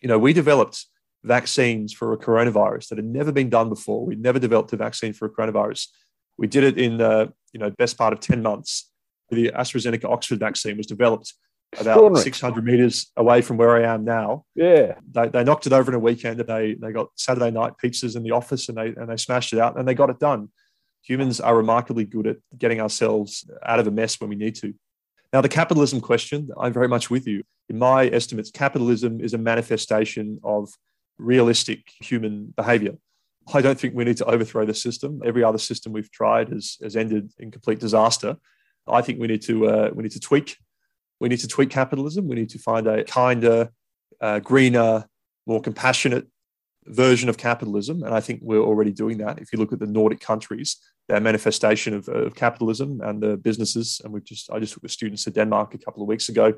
you 0.00 0.08
know, 0.08 0.18
we 0.18 0.32
developed 0.32 0.86
vaccines 1.24 1.92
for 1.92 2.12
a 2.12 2.18
coronavirus 2.18 2.88
that 2.88 2.98
had 2.98 3.04
never 3.04 3.32
been 3.32 3.48
done 3.48 3.68
before. 3.68 4.04
We'd 4.04 4.20
never 4.20 4.38
developed 4.38 4.72
a 4.72 4.76
vaccine 4.76 5.12
for 5.12 5.26
a 5.26 5.30
coronavirus. 5.30 5.88
We 6.38 6.46
did 6.46 6.64
it 6.64 6.78
in 6.78 6.98
the 6.98 7.32
you 7.52 7.60
know 7.60 7.70
best 7.70 7.98
part 7.98 8.12
of 8.12 8.20
ten 8.20 8.42
months. 8.42 8.90
The 9.30 9.50
AstraZeneca 9.50 10.04
Oxford 10.04 10.40
vaccine 10.40 10.76
was 10.76 10.86
developed 10.86 11.32
about 11.78 12.18
600 12.18 12.64
meters 12.64 13.10
away 13.16 13.40
from 13.40 13.56
where 13.56 13.74
I 13.74 13.94
am 13.94 14.04
now. 14.04 14.44
Yeah, 14.54 14.96
they, 15.10 15.28
they 15.28 15.42
knocked 15.42 15.66
it 15.66 15.72
over 15.72 15.90
in 15.90 15.94
a 15.94 15.98
weekend. 15.98 16.40
They 16.40 16.74
they 16.74 16.92
got 16.92 17.08
Saturday 17.16 17.50
night 17.50 17.74
pizzas 17.82 18.16
in 18.16 18.22
the 18.22 18.32
office 18.32 18.68
and 18.68 18.76
they 18.76 18.88
and 18.88 19.08
they 19.08 19.16
smashed 19.16 19.52
it 19.52 19.58
out 19.58 19.78
and 19.78 19.86
they 19.86 19.94
got 19.94 20.10
it 20.10 20.18
done. 20.18 20.48
Humans 21.04 21.40
are 21.40 21.56
remarkably 21.56 22.04
good 22.04 22.26
at 22.26 22.36
getting 22.58 22.80
ourselves 22.80 23.48
out 23.64 23.80
of 23.80 23.86
a 23.86 23.90
mess 23.90 24.20
when 24.20 24.30
we 24.30 24.36
need 24.36 24.54
to. 24.56 24.74
Now, 25.32 25.40
the 25.40 25.48
capitalism 25.48 26.00
question, 26.00 26.50
I'm 26.60 26.72
very 26.72 26.88
much 26.88 27.10
with 27.10 27.26
you. 27.26 27.42
In 27.68 27.78
my 27.78 28.06
estimates, 28.08 28.50
capitalism 28.50 29.20
is 29.20 29.32
a 29.32 29.38
manifestation 29.38 30.38
of 30.44 30.68
realistic 31.18 31.90
human 32.00 32.52
behavior. 32.54 32.96
I 33.52 33.60
don't 33.60 33.78
think 33.78 33.94
we 33.94 34.04
need 34.04 34.16
to 34.18 34.24
overthrow 34.24 34.64
the 34.64 34.74
system. 34.74 35.20
Every 35.24 35.42
other 35.42 35.58
system 35.58 35.92
we've 35.92 36.10
tried 36.10 36.48
has, 36.50 36.78
has 36.82 36.96
ended 36.96 37.32
in 37.38 37.50
complete 37.50 37.80
disaster. 37.80 38.36
I 38.86 39.02
think 39.02 39.20
we 39.20 39.26
need 39.26 39.42
to 39.42 39.68
uh, 39.68 39.90
we 39.94 40.02
need 40.02 40.12
to 40.12 40.20
tweak. 40.20 40.56
We 41.20 41.28
need 41.28 41.40
to 41.40 41.48
tweak 41.48 41.70
capitalism. 41.70 42.26
We 42.26 42.34
need 42.34 42.50
to 42.50 42.58
find 42.58 42.86
a 42.86 43.04
kinder, 43.04 43.70
uh, 44.20 44.40
greener, 44.40 45.06
more 45.46 45.60
compassionate 45.60 46.26
version 46.86 47.28
of 47.28 47.36
capitalism, 47.36 48.02
and 48.02 48.12
I 48.12 48.20
think 48.20 48.40
we're 48.42 48.62
already 48.62 48.90
doing 48.90 49.18
that. 49.18 49.38
If 49.38 49.52
you 49.52 49.58
look 49.58 49.72
at 49.72 49.78
the 49.78 49.86
Nordic 49.86 50.20
countries, 50.20 50.78
their 51.08 51.20
manifestation 51.20 51.94
of, 51.94 52.08
of 52.08 52.34
capitalism 52.34 53.00
and 53.02 53.22
the 53.22 53.36
businesses, 53.36 54.00
and 54.02 54.12
we've 54.12 54.24
just 54.24 54.50
I 54.50 54.58
just 54.58 54.74
took 54.74 54.82
the 54.82 54.88
students 54.88 55.24
to 55.24 55.30
Denmark 55.30 55.74
a 55.74 55.78
couple 55.78 56.02
of 56.02 56.08
weeks 56.08 56.28
ago. 56.28 56.54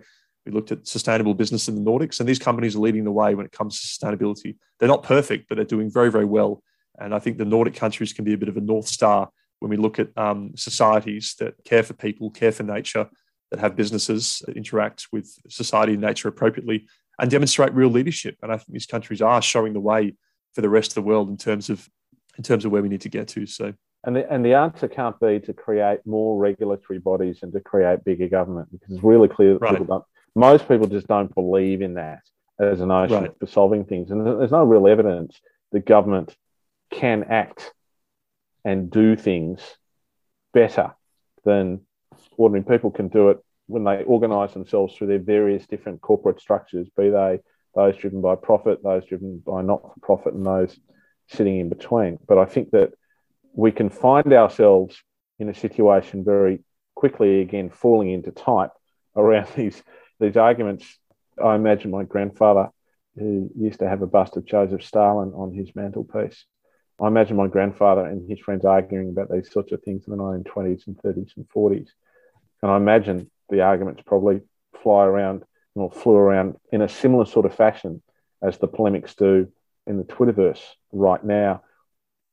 We 0.47 0.53
looked 0.53 0.73
at 0.73 0.87
sustainable 0.87 1.35
business 1.35 1.68
in 1.68 1.75
the 1.75 1.90
Nordics, 1.90 2.20
and 2.20 2.29
these 2.29 2.38
companies 2.38 2.77
are 2.77 2.81
leading 2.81 3.05
the 3.05 3.12
way 3.12 3.35
when 3.35 3.47
it 3.47 3.53
comes 3.53 3.81
to 3.81 3.87
sustainability. 3.87 4.57
They're 4.79 4.88
not 4.88 5.03
perfect, 5.03 5.49
but 5.49 5.57
they're 5.57 5.64
doing 5.64 5.90
very, 5.90 6.11
very 6.11 6.27
well. 6.27 6.62
And 6.98 7.14
I 7.14 7.18
think 7.18 7.38
the 7.38 7.44
Nordic 7.44 7.74
countries 7.74 8.12
can 8.12 8.24
be 8.24 8.35
a 8.35 8.38
bit 8.38 8.48
of 8.48 8.57
a 8.57 8.61
north 8.61 8.87
star 8.87 9.30
when 9.61 9.70
we 9.70 9.76
look 9.76 9.98
at 9.98 10.16
um, 10.16 10.52
societies 10.57 11.35
that 11.38 11.54
care 11.64 11.83
for 11.83 11.94
people, 11.94 12.30
care 12.30 12.52
for 12.52 12.62
nature, 12.62 13.09
that 13.50 13.61
have 13.61 13.76
businesses 13.76 14.42
that 14.46 14.57
interact 14.57 15.07
with 15.12 15.33
society 15.48 15.92
and 15.92 16.02
nature 16.02 16.28
appropriately, 16.28 16.87
and 17.18 17.30
demonstrate 17.30 17.72
real 17.72 17.88
leadership. 17.88 18.37
And 18.42 18.52
I 18.52 18.57
think 18.57 18.72
these 18.72 18.87
countries 18.87 19.22
are 19.22 19.40
showing 19.40 19.72
the 19.72 19.80
way 19.80 20.14
for 20.54 20.61
the 20.61 20.68
rest 20.68 20.90
of 20.90 20.94
the 20.94 21.02
world 21.02 21.28
in 21.28 21.37
terms 21.37 21.70
of 21.70 21.88
in 22.37 22.42
terms 22.42 22.64
of 22.64 22.72
where 22.72 22.83
we 22.83 22.88
need 22.88 23.02
to 23.02 23.09
get 23.09 23.28
to. 23.28 23.46
So. 23.46 23.72
And 24.04 24.16
the, 24.16 24.30
and 24.30 24.44
the 24.44 24.54
answer 24.54 24.88
can't 24.88 25.18
be 25.20 25.40
to 25.40 25.52
create 25.52 26.00
more 26.04 26.37
regulatory 26.37 26.98
bodies 26.98 27.38
and 27.42 27.52
to 27.52 27.61
create 27.61 28.04
bigger 28.04 28.28
government 28.28 28.70
because 28.72 28.94
it's 28.94 29.04
really 29.04 29.28
clear 29.28 29.54
that 29.54 29.62
right. 29.62 29.70
people 29.70 29.87
don't, 29.87 30.04
most 30.35 30.68
people 30.68 30.87
just 30.87 31.07
don't 31.07 31.35
believe 31.35 31.80
in 31.80 31.94
that 31.94 32.20
as 32.61 32.80
an 32.80 32.88
notion 32.88 33.22
right. 33.22 33.38
for 33.38 33.46
solving 33.46 33.85
things. 33.85 34.11
And 34.11 34.26
there's 34.26 34.50
no 34.50 34.64
real 34.64 34.88
evidence 34.88 35.40
that 35.72 35.87
government 35.87 36.37
can 36.90 37.25
act 37.25 37.73
and 38.64 38.90
do 38.90 39.16
things 39.16 39.61
better 40.53 40.94
than 41.44 41.81
ordinary 42.37 42.64
people 42.64 42.90
can 42.90 43.09
do 43.09 43.31
it 43.31 43.38
when 43.66 43.85
they 43.85 44.03
organise 44.05 44.53
themselves 44.53 44.94
through 44.94 45.07
their 45.07 45.18
various 45.18 45.66
different 45.66 46.01
corporate 46.01 46.40
structures, 46.40 46.88
be 46.97 47.11
they 47.11 47.40
those 47.75 47.97
driven 47.97 48.20
by 48.20 48.37
profit, 48.37 48.83
those 48.83 49.05
driven 49.05 49.42
by 49.44 49.62
not 49.62 49.83
for 49.83 50.01
profit, 50.01 50.35
and 50.35 50.47
those 50.47 50.79
sitting 51.29 51.59
in 51.59 51.68
between. 51.68 52.18
But 52.27 52.38
I 52.38 52.44
think 52.44 52.70
that 52.70 52.92
we 53.53 53.73
can 53.73 53.90
find 53.90 54.33
ourselves 54.33 55.03
in 55.38 55.49
a 55.49 55.55
situation 55.55 56.25
very 56.25 56.61
quickly 56.94 57.40
again 57.40 57.70
falling 57.70 58.11
into 58.11 58.31
type 58.31 58.70
around 59.16 59.49
these 59.57 59.83
these 60.20 60.37
arguments. 60.37 60.99
I 61.42 61.57
imagine 61.57 61.90
my 61.90 62.05
grandfather, 62.05 62.68
who 63.16 63.51
used 63.59 63.81
to 63.81 63.88
have 63.88 64.03
a 64.03 64.07
bust 64.07 64.37
of 64.37 64.44
Joseph 64.44 64.85
Stalin 64.85 65.33
on 65.35 65.53
his 65.53 65.75
mantelpiece, 65.75 66.44
I 67.00 67.09
imagine 67.09 67.37
my 67.37 67.48
grandfather 67.48 68.04
and 68.04 68.28
his 68.28 68.38
friends 68.38 68.64
arguing 68.64 69.09
about 69.09 69.30
these 69.30 69.50
sorts 69.50 69.72
of 69.72 69.83
things 69.83 70.07
in 70.07 70.12
the 70.12 70.22
1920s 70.22 70.87
and 70.87 70.96
30s 70.96 71.37
and 71.37 71.48
40s. 71.48 71.88
And 72.62 72.70
I 72.70 72.76
imagine 72.76 73.30
the 73.50 73.62
arguments 73.62 74.02
probably 74.07 74.40
fly 74.83 75.04
around 75.04 75.44
or 75.74 75.90
flew 75.90 76.14
around 76.14 76.57
in 76.72 76.83
a 76.83 76.88
similar 76.88 77.26
sort 77.26 77.46
of 77.46 77.54
fashion 77.54 78.00
as 78.42 78.59
the 78.59 78.68
polemics 78.68 79.14
do 79.14 79.48
in 79.87 79.98
the 79.98 80.04
Twitterverse 80.04 80.62
right 80.92 81.22
now. 81.22 81.62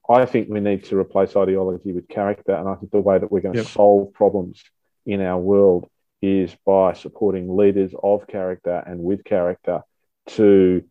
I 0.09 0.25
think 0.25 0.49
we 0.49 0.59
need 0.59 0.85
to 0.85 0.97
replace 0.97 1.35
ideology 1.35 1.91
with 1.91 2.07
character. 2.07 2.53
And 2.53 2.67
I 2.67 2.75
think 2.75 2.91
the 2.91 3.01
way 3.01 3.17
that 3.17 3.31
we're 3.31 3.41
going 3.41 3.55
to 3.55 3.65
solve 3.65 4.13
problems 4.13 4.61
in 5.05 5.21
our 5.21 5.39
world 5.39 5.89
is 6.21 6.55
by 6.65 6.93
supporting 6.93 7.55
leaders 7.55 7.93
of 8.01 8.27
character 8.27 8.83
and 8.85 8.99
with 8.99 9.23
character 9.23 9.81
to 10.27 10.83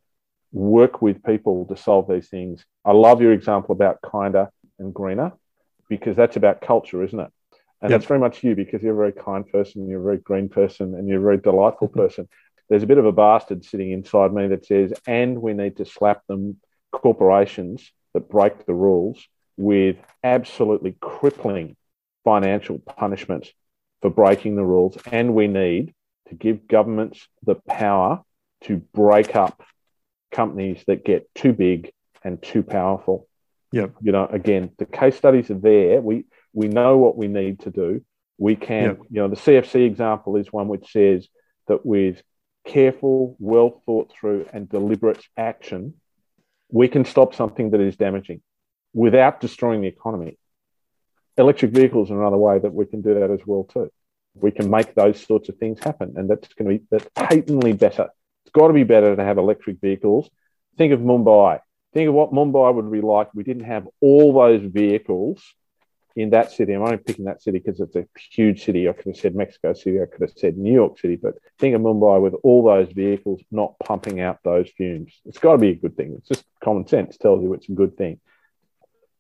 work 0.53 1.01
with 1.01 1.23
people 1.23 1.67
to 1.67 1.77
solve 1.77 2.09
these 2.09 2.29
things. 2.29 2.65
I 2.85 2.93
love 2.93 3.23
your 3.23 3.33
example 3.33 3.73
about 3.73 4.01
kinder 4.03 4.51
and 4.79 4.93
greener 4.93 5.33
because 5.89 6.17
that's 6.17 6.37
about 6.37 6.61
culture, 6.61 7.03
isn't 7.05 7.19
it? 7.19 7.31
And 7.83 7.91
yep. 7.91 8.01
that's 8.01 8.09
very 8.09 8.21
much 8.21 8.45
you 8.45 8.55
because 8.55 8.83
you're 8.83 8.95
a 8.95 8.97
very 8.97 9.13
kind 9.13 9.47
person, 9.47 9.89
you're 9.89 10.01
a 10.01 10.05
very 10.05 10.19
green 10.19 10.49
person, 10.49 10.95
and 10.95 11.09
you're 11.09 11.19
a 11.19 11.23
very 11.23 11.39
delightful 11.39 11.89
person. 12.03 12.29
There's 12.69 12.83
a 12.83 12.87
bit 12.87 12.99
of 12.99 13.07
a 13.07 13.13
bastard 13.13 13.65
sitting 13.65 13.91
inside 13.91 14.33
me 14.33 14.49
that 14.49 14.67
says, 14.67 14.93
and 15.07 15.41
we 15.41 15.55
need 15.55 15.77
to 15.79 15.85
slap 15.85 16.27
them 16.27 16.59
corporations 16.93 17.91
that 18.15 18.29
break 18.29 18.67
the 18.67 18.75
rules 18.75 19.27
with 19.57 19.97
absolutely 20.23 20.97
crippling 21.01 21.77
financial 22.25 22.79
punishment 22.79 23.53
for 24.03 24.11
breaking 24.11 24.57
the 24.57 24.65
rules. 24.65 24.97
And 25.11 25.35
we 25.35 25.49
need 25.49 25.95
to 26.29 26.35
give 26.35 26.69
governments 26.69 27.27
the 27.45 27.57
power 27.57 28.23
to 28.65 28.77
break 28.77 29.35
up 29.35 29.63
companies 30.31 30.83
that 30.87 31.05
get 31.05 31.33
too 31.35 31.53
big 31.53 31.93
and 32.23 32.43
too 32.43 32.63
powerful. 32.63 33.29
Yeah. 33.73 33.87
You 34.01 34.13
know, 34.13 34.27
again, 34.27 34.71
the 34.79 34.87
case 34.87 35.17
studies 35.17 35.51
are 35.51 35.59
there. 35.59 36.01
We 36.01 36.25
we 36.53 36.69
know 36.69 36.99
what 36.99 37.17
we 37.17 37.29
need 37.29 37.61
to 37.61 37.71
do. 37.71 38.05
We 38.39 38.57
can, 38.57 38.85
yep. 38.85 38.99
you 39.11 39.21
know, 39.21 39.29
the 39.29 39.37
CFC 39.37 39.87
example 39.87 40.37
is 40.37 40.53
one 40.53 40.69
which 40.69 40.91
says 40.93 41.29
that 41.69 41.85
with 41.85 42.23
careful, 42.67 43.37
well 43.39 43.83
thought 43.87 44.13
through, 44.13 44.47
and 44.53 44.69
deliberate 44.69 45.23
action, 45.37 45.95
we 46.71 46.89
can 46.89 47.05
stop 47.05 47.35
something 47.35 47.71
that 47.71 47.81
is 47.81 47.97
damaging 47.97 48.41
without 48.93 49.41
destroying 49.41 49.83
the 49.83 49.89
economy. 49.89 50.39
Electric 51.37 51.71
vehicles 51.71 52.11
are 52.11 52.21
another 52.21 52.37
way 52.37 52.59
that 52.59 52.75
we 52.75 52.87
can 52.87 53.03
do 53.03 53.15
that 53.15 53.31
as 53.31 53.41
well 53.47 53.65
too. 53.65 53.91
We 54.35 54.51
can 54.51 54.71
make 54.71 54.95
those 54.95 55.25
sorts 55.25 55.49
of 55.49 55.57
things 55.59 55.81
happen, 55.81 56.15
and 56.17 56.29
that's 56.29 56.49
going 56.55 56.71
to 56.71 56.79
be 56.79 56.85
that's 56.91 57.09
patently 57.15 57.73
better. 57.73 58.09
It's 58.51 58.59
got 58.61 58.67
to 58.67 58.75
be 58.75 58.83
better 58.83 59.15
to 59.15 59.25
have 59.25 59.39
electric 59.39 59.81
vehicles. 59.81 60.29
Think 60.77 60.93
of 60.93 60.99
Mumbai. 60.99 61.61
Think 61.95 62.09
of 62.09 62.15
what 62.15 62.33
Mumbai 62.33 62.75
would 62.75 62.91
be 62.91 63.01
like. 63.01 63.29
if 63.29 63.35
We 63.37 63.45
didn't 63.45 63.63
have 63.63 63.87
all 64.01 64.33
those 64.33 64.61
vehicles 64.61 65.41
in 66.17 66.31
that 66.31 66.51
city, 66.51 66.73
I'm 66.73 66.83
only 66.83 66.97
picking 66.97 67.27
that 67.27 67.41
city 67.41 67.61
because 67.61 67.79
it's 67.79 67.95
a 67.95 68.07
huge 68.33 68.65
city. 68.65 68.89
I 68.89 68.93
could 68.93 69.07
have 69.07 69.17
said 69.17 69.37
Mexico 69.37 69.73
City, 69.73 70.03
I 70.03 70.07
could 70.07 70.23
have 70.23 70.37
said 70.37 70.59
New 70.59 70.73
York 70.73 70.99
City, 70.99 71.15
but 71.15 71.35
think 71.61 71.77
of 71.77 71.81
Mumbai 71.81 72.21
with 72.21 72.35
all 72.43 72.65
those 72.65 72.91
vehicles 72.93 73.41
not 73.53 73.79
pumping 73.79 74.21
out 74.21 74.41
those 74.43 74.69
fumes. 74.77 75.13
It's 75.27 75.39
got 75.39 75.53
to 75.53 75.59
be 75.59 75.71
a 75.71 75.77
good 75.77 75.97
thing. 75.97 76.17
It's 76.19 76.27
just 76.27 76.45
common 76.61 76.89
sense 76.89 77.17
tells 77.19 77.45
you 77.45 77.55
it's 77.55 77.69
a 77.69 77.73
good 77.73 77.97
thing. 77.97 78.19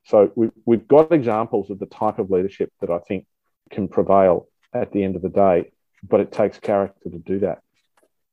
So 0.06 0.32
we, 0.34 0.50
we've 0.64 0.88
got 0.88 1.12
examples 1.12 1.70
of 1.70 1.78
the 1.78 1.86
type 1.86 2.18
of 2.18 2.32
leadership 2.32 2.72
that 2.80 2.90
I 2.90 2.98
think 2.98 3.26
can 3.70 3.86
prevail 3.86 4.48
at 4.74 4.90
the 4.90 5.04
end 5.04 5.14
of 5.14 5.22
the 5.22 5.28
day, 5.28 5.70
but 6.02 6.18
it 6.18 6.32
takes 6.32 6.58
character 6.58 7.10
to 7.10 7.18
do 7.18 7.38
that. 7.40 7.62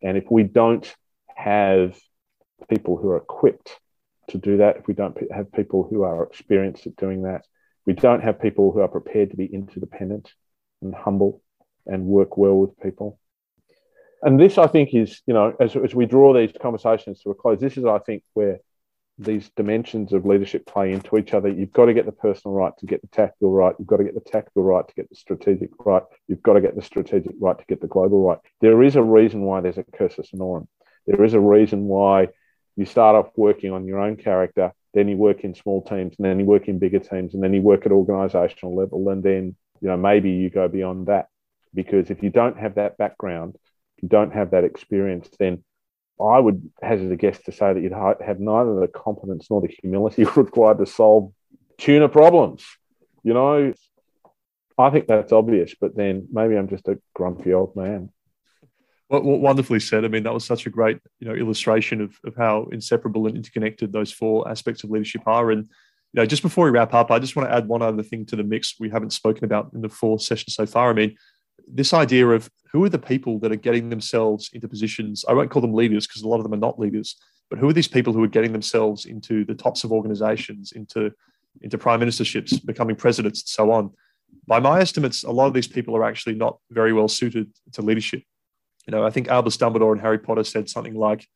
And 0.01 0.17
if 0.17 0.25
we 0.29 0.43
don't 0.43 0.93
have 1.36 1.97
people 2.69 2.97
who 2.97 3.10
are 3.10 3.17
equipped 3.17 3.79
to 4.29 4.38
do 4.38 4.57
that, 4.57 4.77
if 4.77 4.88
we 4.88 4.93
don't 4.93 5.17
have 5.31 5.51
people 5.51 5.88
who 5.89 6.03
are 6.03 6.23
experienced 6.23 6.86
at 6.88 6.95
doing 6.95 7.23
that, 7.23 7.45
we 7.86 7.93
don't 7.93 8.21
have 8.21 8.41
people 8.41 8.71
who 8.71 8.81
are 8.81 8.88
prepared 8.88 9.31
to 9.31 9.38
be 9.38 9.45
interdependent 9.45 10.31
and 10.81 10.93
humble 10.93 11.41
and 11.86 12.03
work 12.03 12.38
well 12.38 12.55
with 12.55 12.79
people. 12.79 13.19
And 14.21 14.39
this, 14.39 14.57
I 14.57 14.67
think, 14.67 14.93
is, 14.93 15.21
you 15.25 15.33
know, 15.33 15.55
as, 15.60 15.75
as 15.75 15.95
we 15.95 16.05
draw 16.05 16.33
these 16.33 16.51
conversations 16.62 17.21
to 17.21 17.29
a 17.29 17.36
close, 17.36 17.60
this 17.60 17.77
is, 17.77 17.86
I 17.86 17.99
think, 17.99 18.23
where 18.33 18.60
these 19.19 19.49
dimensions 19.56 20.13
of 20.13 20.25
leadership 20.25 20.65
play 20.65 20.93
into 20.93 21.17
each 21.17 21.34
other. 21.34 21.49
You've 21.49 21.73
got 21.73 21.86
to 21.86 21.93
get 21.93 22.06
the 22.06 22.12
personal 22.12 22.56
right 22.56 22.73
to 22.77 22.86
get 22.86 23.01
the 23.01 23.08
tactical 23.08 23.51
right. 23.51 23.75
You've 23.80 23.88
got 23.88 23.97
to 23.97 24.03
get 24.03 24.13
the 24.13 24.21
tactical 24.21 24.63
right 24.63 24.88
to 24.88 24.93
get 24.93 25.10
the 25.10 25.15
strategic 25.15 25.69
right. 25.84 26.03
You've 26.27 26.43
got 26.43 26.53
to 26.53 26.62
get 26.62 26.75
the 26.75 26.82
strategic 26.84 27.34
right 27.39 27.58
to 27.58 27.65
get 27.67 27.82
the 27.82 27.88
global 27.88 28.27
right. 28.27 28.39
There 28.62 28.84
is 28.84 28.95
a 28.95 29.01
reason 29.01 29.41
why 29.41 29.62
there's 29.62 29.77
a 29.77 29.84
cursus 29.84 30.30
honorum. 30.34 30.67
There 31.08 31.23
is 31.23 31.34
a 31.34 31.39
reason 31.39 31.86
why 31.86 32.27
you 32.75 32.86
start 32.86 33.15
off 33.15 33.32
working 33.36 33.71
on 33.71 33.86
your 33.86 33.99
own 33.99 34.17
character 34.17 34.73
then 34.97 35.08
you 35.08 35.15
work 35.15 35.43
in 35.43 35.53
small 35.53 35.84
teams, 35.84 36.15
and 36.17 36.25
then 36.25 36.39
you 36.39 36.45
work 36.45 36.67
in 36.67 36.80
bigger 36.80 36.97
teams, 36.97 37.36
and 37.36 37.43
then 37.43 37.53
you 37.53 37.62
work 37.62 37.86
at 37.86 37.91
organizational 37.91 38.75
level, 38.75 39.08
and 39.10 39.21
then 39.21 39.56
you 39.80 39.88
know 39.88 39.95
maybe 39.95 40.32
you 40.32 40.49
go 40.49 40.67
beyond 40.67 41.06
that. 41.06 41.27
Because 41.71 42.10
if 42.10 42.23
you 42.23 42.32
don't 42.32 42.58
have 42.58 42.75
that 42.75 42.97
background, 42.97 43.58
you 44.01 44.10
don't 44.10 44.34
have 44.34 44.51
that 44.51 44.63
experience, 44.63 45.30
then 45.38 45.63
I 46.21 46.39
would 46.39 46.69
hazard 46.82 47.12
a 47.12 47.15
guess 47.15 47.39
to 47.43 47.51
say 47.51 47.73
that 47.73 47.82
you'd 47.82 47.91
have 47.91 48.39
neither 48.39 48.80
the 48.80 48.88
competence 48.88 49.47
nor 49.49 49.62
the 49.62 49.67
humility 49.82 50.23
required 50.36 50.80
to 50.80 50.86
solve 50.86 51.32
tuna 51.77 52.10
problems. 52.10 52.65
You 53.23 53.34
know, 53.34 53.73
I 54.77 54.89
think 54.89 55.08
that's 55.08 55.32
obvious, 55.32 55.75
but 55.80 55.95
then 55.95 56.27
maybe 56.32 56.56
I'm 56.56 56.69
just 56.69 56.88
a 56.88 56.99
grumpy 57.13 57.53
old 57.53 57.75
man. 57.75 58.10
Well, 59.10 59.21
wonderfully 59.21 59.80
said. 59.80 60.03
I 60.03 60.10
mean, 60.10 60.23
that 60.23 60.34
was 60.34 60.43
such 60.43 60.65
a 60.65 60.69
great, 60.69 60.99
you 61.19 61.27
know, 61.27 61.34
illustration 61.34 62.01
of, 62.01 62.19
of 62.25 62.36
how 62.36 62.67
inseparable 62.71 63.27
and 63.27 63.38
interconnected 63.38 63.93
those 63.93 64.12
four 64.12 64.49
aspects 64.49 64.84
of 64.84 64.89
leadership 64.89 65.21
are. 65.25 65.49
And 65.51 65.63
you 66.13 66.21
know, 66.21 66.25
just 66.25 66.41
before 66.41 66.65
we 66.65 66.71
wrap 66.71 66.93
up, 66.93 67.10
I 67.10 67.19
just 67.19 67.36
want 67.36 67.49
to 67.49 67.56
add 67.56 67.67
one 67.67 67.82
other 67.82 68.03
thing 68.03 68.25
to 68.27 68.36
the 68.36 68.43
mix 68.43 68.75
we 68.80 68.89
haven't 68.89 69.13
spoken 69.13 69.45
about 69.45 69.71
in 69.73 69.82
the 69.82 69.89
four 69.89 70.19
sessions 70.19 70.56
so 70.56 70.65
far. 70.65 70.89
I 70.89 70.93
mean, 70.93 71.15
this 71.67 71.93
idea 71.93 72.27
of 72.27 72.49
who 72.71 72.84
are 72.84 72.89
the 72.89 72.99
people 72.99 73.39
that 73.39 73.51
are 73.51 73.58
getting 73.58 73.89
themselves 73.89 74.49
into 74.53 74.67
positions. 74.67 75.23
I 75.27 75.34
won't 75.34 75.51
call 75.51 75.62
them 75.62 75.73
leaders 75.73 76.08
because 76.08 76.21
a 76.21 76.27
lot 76.27 76.38
of 76.38 76.43
them 76.43 76.53
are 76.53 76.58
not 76.58 76.80
leaders, 76.80 77.15
but 77.49 77.60
who 77.60 77.69
are 77.69 77.73
these 77.73 77.88
people 77.88 78.13
who 78.13 78.23
are 78.23 78.27
getting 78.27 78.51
themselves 78.51 79.06
into 79.06 79.45
the 79.45 79.56
tops 79.56 79.84
of 79.84 79.91
organizations, 79.91 80.71
into 80.73 81.12
into 81.62 81.77
prime 81.77 81.99
ministerships, 81.99 82.63
becoming 82.63 82.95
presidents, 82.95 83.41
and 83.41 83.47
so 83.47 83.71
on. 83.71 83.91
By 84.45 84.60
my 84.60 84.80
estimates, 84.80 85.23
a 85.23 85.32
lot 85.32 85.47
of 85.47 85.53
these 85.53 85.67
people 85.67 85.95
are 85.97 86.03
actually 86.03 86.36
not 86.36 86.60
very 86.69 86.93
well 86.93 87.08
suited 87.08 87.51
to 87.73 87.82
leadership 87.82 88.21
you 88.88 88.91
know, 88.91 89.06
I 89.06 89.10
think 89.10 89.27
Albus 89.27 89.58
Dumbledore 89.58 89.91
and 89.91 90.01
Harry 90.01 90.17
Potter 90.17 90.45
said 90.45 90.69
something 90.69 90.95
like, 90.95 91.27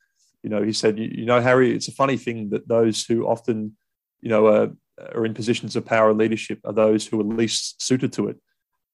you 0.42 0.50
know, 0.50 0.64
he 0.64 0.72
said, 0.72 0.98
you, 0.98 1.12
you 1.14 1.26
know, 1.26 1.42
Harry, 1.42 1.76
it's 1.76 1.90
a 1.90 1.94
funny 1.94 2.18
thing 2.18 2.50
that 2.52 2.68
those 2.68 3.06
who 3.06 3.28
often, 3.28 3.76
you 4.22 4.30
know, 4.30 4.48
are, 4.48 4.70
are 5.14 5.26
in 5.26 5.34
positions 5.34 5.76
of 5.76 5.86
power 5.86 6.10
and 6.10 6.18
leadership 6.18 6.60
are 6.64 6.74
those 6.74 7.06
who 7.06 7.20
are 7.20 7.24
least 7.24 7.82
suited 7.82 8.14
to 8.14 8.30
it. 8.30 8.38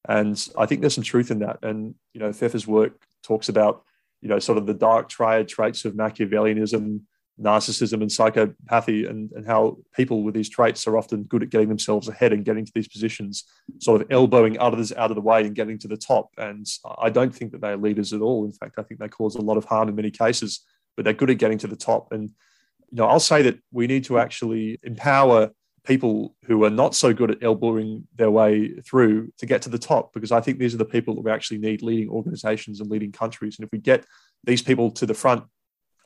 And 0.08 0.42
I 0.56 0.66
think 0.66 0.80
there's 0.80 0.94
some 0.94 1.04
truth 1.04 1.30
in 1.30 1.40
that. 1.40 1.58
And, 1.62 1.94
you 2.14 2.20
know, 2.20 2.32
Pfeffer's 2.32 2.66
work 2.66 2.92
talks 3.22 3.48
about, 3.48 3.84
you 4.22 4.28
know, 4.28 4.38
sort 4.38 4.58
of 4.58 4.66
the 4.66 4.74
dark 4.74 5.08
triad 5.08 5.48
traits 5.48 5.84
of 5.84 5.92
Machiavellianism, 5.94 7.00
narcissism 7.40 8.00
and 8.00 8.10
psychopathy 8.10 9.08
and, 9.08 9.30
and 9.32 9.46
how 9.46 9.78
people 9.94 10.22
with 10.24 10.34
these 10.34 10.48
traits 10.48 10.86
are 10.88 10.96
often 10.96 11.22
good 11.24 11.42
at 11.42 11.50
getting 11.50 11.68
themselves 11.68 12.08
ahead 12.08 12.32
and 12.32 12.44
getting 12.44 12.64
to 12.64 12.72
these 12.74 12.88
positions, 12.88 13.44
sort 13.78 14.00
of 14.00 14.10
elbowing 14.10 14.58
others 14.58 14.92
out 14.92 15.10
of 15.10 15.14
the 15.14 15.20
way 15.20 15.42
and 15.42 15.54
getting 15.54 15.78
to 15.78 15.88
the 15.88 15.96
top. 15.96 16.30
And 16.36 16.66
I 16.98 17.10
don't 17.10 17.34
think 17.34 17.52
that 17.52 17.60
they 17.60 17.68
are 17.68 17.76
leaders 17.76 18.12
at 18.12 18.22
all. 18.22 18.44
In 18.44 18.52
fact, 18.52 18.78
I 18.78 18.82
think 18.82 18.98
they 18.98 19.08
cause 19.08 19.36
a 19.36 19.40
lot 19.40 19.56
of 19.56 19.66
harm 19.66 19.88
in 19.88 19.94
many 19.94 20.10
cases, 20.10 20.64
but 20.96 21.04
they're 21.04 21.14
good 21.14 21.30
at 21.30 21.38
getting 21.38 21.58
to 21.58 21.68
the 21.68 21.76
top. 21.76 22.12
And, 22.12 22.30
you 22.90 22.96
know, 22.96 23.06
I'll 23.06 23.20
say 23.20 23.42
that 23.42 23.58
we 23.70 23.86
need 23.86 24.04
to 24.04 24.18
actually 24.18 24.80
empower 24.82 25.50
people 25.88 26.36
who 26.44 26.64
are 26.64 26.70
not 26.70 26.94
so 26.94 27.12
good 27.12 27.30
at 27.32 27.42
elbowing 27.42 28.06
their 28.14 28.30
way 28.30 28.74
through 28.82 29.32
to 29.38 29.46
get 29.46 29.62
to 29.62 29.70
the 29.70 29.78
top 29.78 30.12
because 30.12 30.30
I 30.30 30.40
think 30.40 30.58
these 30.58 30.74
are 30.74 30.78
the 30.78 30.84
people 30.84 31.14
that 31.14 31.22
we 31.22 31.30
actually 31.30 31.58
need 31.58 31.82
leading 31.82 32.10
organizations 32.10 32.80
and 32.80 32.90
leading 32.90 33.10
countries. 33.10 33.58
And 33.58 33.64
if 33.64 33.72
we 33.72 33.78
get 33.78 34.04
these 34.44 34.62
people 34.62 34.90
to 34.92 35.06
the 35.06 35.14
front 35.14 35.44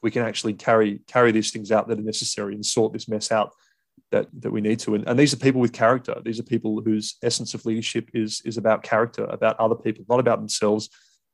we 0.03 0.11
can 0.11 0.23
actually 0.23 0.55
carry 0.55 1.01
carry 1.07 1.33
these 1.33 1.51
things 1.51 1.73
out 1.73 1.88
that 1.88 1.99
are 1.99 2.03
necessary 2.03 2.55
and 2.55 2.66
sort 2.66 2.92
this 2.92 3.09
mess 3.09 3.33
out 3.33 3.55
that 4.11 4.27
that 4.40 4.51
we 4.51 4.61
need 4.61 4.81
to. 4.81 4.95
And, 4.95 5.09
and 5.09 5.18
these 5.18 5.33
are 5.33 5.38
people 5.38 5.61
with 5.61 5.73
character. 5.73 6.21
These 6.25 6.40
are 6.40 6.45
people 6.45 6.83
whose 6.85 7.16
essence 7.23 7.55
of 7.55 7.64
leadership 7.64 8.11
is 8.12 8.42
is 8.45 8.59
about 8.59 8.83
character, 8.83 9.25
about 9.25 9.59
other 9.59 9.77
people, 9.77 10.05
not 10.09 10.21
about 10.21 10.40
themselves, 10.40 10.90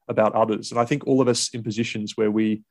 about 0.06 0.34
others. 0.34 0.70
And 0.70 0.78
I 0.78 0.84
think 0.84 1.06
all 1.06 1.20
of 1.20 1.28
us 1.28 1.50
in 1.54 1.62
positions 1.62 2.16
where 2.16 2.30
we, 2.30 2.62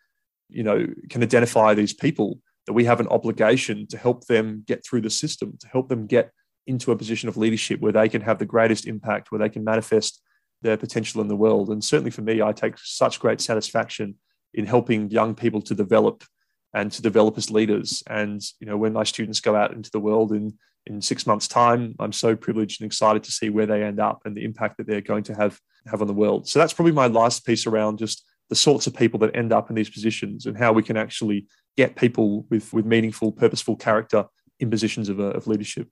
you 0.50 0.64
know, 0.64 0.88
can 1.10 1.24
identify 1.24 1.74
these 1.74 1.94
people 1.94 2.40
that 2.68 2.74
we 2.74 2.86
have 2.86 3.00
an 3.00 3.08
obligation 3.08 3.88
to 3.88 3.98
help 3.98 4.28
them 4.28 4.64
get 4.68 4.86
through 4.86 5.02
the 5.02 5.10
system, 5.10 5.58
to 5.60 5.68
help 5.68 5.90
them 5.90 6.06
get 6.06 6.32
into 6.68 6.92
a 6.92 6.98
position 6.98 7.30
of 7.30 7.38
leadership 7.38 7.80
where 7.80 7.94
they 7.94 8.10
can 8.10 8.22
have 8.22 8.38
the 8.38 8.46
greatest 8.46 8.86
impact, 8.86 9.32
where 9.32 9.40
they 9.40 9.50
can 9.50 9.64
manifest 9.64 10.22
their 10.62 10.78
potential 10.78 11.22
in 11.22 11.28
the 11.28 11.36
world. 11.36 11.70
And 11.70 11.84
certainly 11.84 12.12
for 12.12 12.22
me, 12.22 12.42
I 12.42 12.52
take 12.52 12.76
such 12.78 13.20
great 13.20 13.42
satisfaction 13.42 14.16
in 14.54 14.66
helping 14.66 15.10
young 15.10 15.34
people 15.34 15.62
to 15.62 15.74
develop 15.74 16.24
and 16.74 16.92
to 16.92 17.02
develop 17.02 17.38
as 17.38 17.50
leaders. 17.50 18.04
And 18.08 18.42
you 18.60 18.68
know, 18.68 18.78
when 18.78 18.94
my 18.94 19.04
students 19.04 19.40
go 19.40 19.56
out 19.56 19.74
into 19.74 19.92
the 19.92 20.00
world 20.00 20.32
in 20.32 20.58
in 20.86 21.02
six 21.02 21.28
months' 21.28 21.50
time, 21.50 21.96
I'm 22.00 22.14
so 22.14 22.34
privileged 22.36 22.80
and 22.82 22.86
excited 22.86 23.22
to 23.26 23.32
see 23.32 23.50
where 23.50 23.66
they 23.66 23.84
end 23.84 24.00
up 24.00 24.22
and 24.24 24.36
the 24.36 24.46
impact 24.46 24.78
that 24.78 24.88
they're 24.88 25.02
going 25.02 25.24
to 25.24 25.36
have 25.36 25.60
have 25.86 26.02
on 26.02 26.08
the 26.08 26.14
world. 26.14 26.48
So 26.48 26.60
that's 26.60 26.74
probably 26.74 26.94
my 26.94 27.08
last 27.08 27.46
piece 27.46 27.66
around 27.66 28.00
just 28.00 28.26
the 28.50 28.56
sorts 28.56 28.88
of 28.88 28.96
people 28.96 29.20
that 29.20 29.36
end 29.36 29.52
up 29.52 29.70
in 29.70 29.76
these 29.76 29.90
positions 29.90 30.46
and 30.46 30.58
how 30.58 30.72
we 30.72 30.84
can 30.84 30.98
actually 30.98 31.48
get 31.76 31.96
people 31.96 32.46
with 32.50 32.74
with 32.74 32.86
meaningful, 32.86 33.32
purposeful 33.32 33.76
character 33.76 34.26
in 34.60 34.70
positions 34.70 35.10
of, 35.10 35.20
uh, 35.20 35.32
of 35.32 35.48
leadership. 35.48 35.88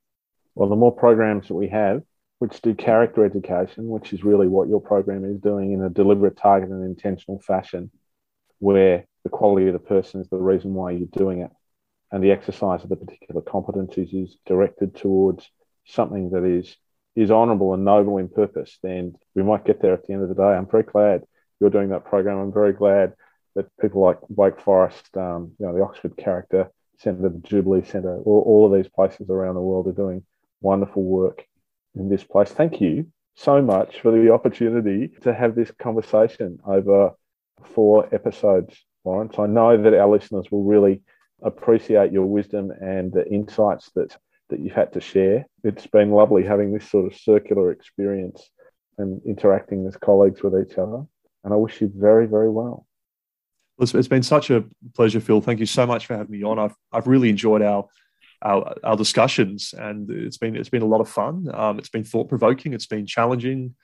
Well, 0.56 0.70
the 0.70 0.76
more 0.76 0.92
programs 0.92 1.48
that 1.48 1.54
we 1.54 1.68
have, 1.68 2.02
which 2.40 2.62
do 2.62 2.74
character 2.74 3.26
education, 3.26 3.88
which 3.88 4.14
is 4.14 4.24
really 4.24 4.48
what 4.48 4.70
your 4.70 4.82
program 4.82 5.26
is 5.26 5.40
doing 5.40 5.74
in 5.74 5.84
a 5.84 5.90
deliberate, 5.90 6.38
targeted, 6.38 6.76
and 6.76 6.86
intentional 6.86 7.40
fashion, 7.40 7.92
where 8.60 9.06
the 9.24 9.30
quality 9.30 9.68
of 9.68 9.74
the 9.74 9.80
person 9.80 10.22
is 10.22 10.30
the 10.30 10.38
reason 10.38 10.74
why 10.74 10.92
you're 10.92 11.08
doing 11.12 11.42
it. 11.42 11.52
And 12.12 12.24
the 12.24 12.32
exercise 12.32 12.84
of 12.84 12.90
the 12.90 12.96
particular 12.96 13.42
competencies 13.42 14.14
is 14.14 14.38
directed 14.46 14.96
towards 14.96 15.50
something 15.86 16.32
that 16.32 16.44
is 16.44 16.76
is 17.16 17.32
honourable 17.32 17.74
and 17.74 17.86
noble 17.86 18.18
in 18.18 18.28
purpose, 18.28 18.78
then 18.84 19.16
we 19.36 19.44
might 19.44 19.66
get 19.66 19.82
there 19.82 19.94
at 19.94 20.06
the 20.06 20.14
end 20.14 20.22
of 20.22 20.30
the 20.30 20.36
day. 20.36 20.44
I'm 20.44 20.70
very 20.70 20.84
glad 20.84 21.24
you're 21.60 21.70
doing 21.70 21.90
that 21.90 22.06
program. 22.06 22.38
I'm 22.38 22.54
very 22.54 22.74
glad 22.74 23.14
that 23.56 23.66
people 23.80 24.02
like 24.02 24.20
Wake 24.30 24.60
Forest, 24.60 25.16
um, 25.18 25.54
you 25.60 25.66
know, 25.66 25.74
the 25.74 25.84
Oxford 25.84 26.18
Character 26.18 26.70
Centre, 27.00 27.30
the 27.30 27.40
Jubilee 27.44 27.84
Centre, 27.84 28.18
all, 28.20 28.44
all 28.46 28.66
of 28.66 28.74
these 28.78 28.92
places 28.92 29.30
around 29.30 29.56
the 29.56 29.62
world 29.62 29.88
are 29.88 29.92
doing 29.92 30.24
wonderful 30.62 31.04
work 31.04 31.46
in 31.96 32.10
this 32.10 32.24
place. 32.24 32.50
Thank 32.50 32.82
you 32.82 33.08
so 33.36 33.62
much 33.62 34.02
for 34.02 34.12
the 34.12 34.32
opportunity 34.32 35.10
to 35.22 35.34
have 35.34 35.56
this 35.56 35.72
conversation 35.80 36.60
over 36.66 37.12
four 37.74 38.14
episodes, 38.14 38.78
Lawrence. 39.04 39.36
I 39.38 39.48
know 39.48 39.82
that 39.82 39.94
our 39.94 40.10
listeners 40.10 40.50
will 40.52 40.64
really 40.64 41.02
appreciate 41.42 42.12
your 42.12 42.26
wisdom 42.26 42.72
and 42.82 43.12
the 43.12 43.28
insights 43.28 43.92
that, 43.96 44.18
that 44.50 44.60
you've 44.60 44.74
had 44.74 44.94
to 44.94 45.02
share. 45.02 45.46
It's 45.64 45.88
been 45.88 46.12
lovely 46.12 46.44
having 46.44 46.74
this 46.74 46.90
sort 46.90 47.06
of 47.06 47.18
circular 47.18 47.72
experience 47.72 48.50
and 48.98 49.22
interacting 49.26 49.86
as 49.88 49.98
colleagues 49.98 50.42
with 50.42 50.54
each 50.56 50.78
other. 50.78 51.04
And 51.46 51.54
I 51.54 51.58
wish 51.58 51.80
you 51.80 51.90
very, 51.96 52.26
very 52.28 52.50
well. 52.50 52.86
It's 53.80 54.08
been 54.08 54.24
such 54.24 54.50
a 54.50 54.66
pleasure, 54.94 55.20
Phil. 55.22 55.40
Thank 55.40 55.60
you 55.60 55.66
so 55.66 55.86
much 55.86 56.06
for 56.06 56.18
having 56.18 56.32
me 56.32 56.44
on. 56.44 56.60
I've, 56.60 56.76
I've 56.92 57.08
really 57.08 57.30
enjoyed 57.30 57.62
our, 57.62 57.88
our, 58.42 58.76
our 58.84 58.98
discussions, 58.98 59.74
and 59.78 60.10
it's 60.10 60.38
been 60.38 60.56
it's 60.56 60.70
been 60.70 60.82
a 60.82 60.88
lot 60.88 61.02
of 61.02 61.10
fun. 61.10 61.48
Um, 61.54 61.78
it's 61.80 61.90
been 61.90 62.04
thought 62.04 62.28
provoking. 62.28 62.74
It's 62.74 62.88
been 62.88 63.06
challenging 63.06 63.76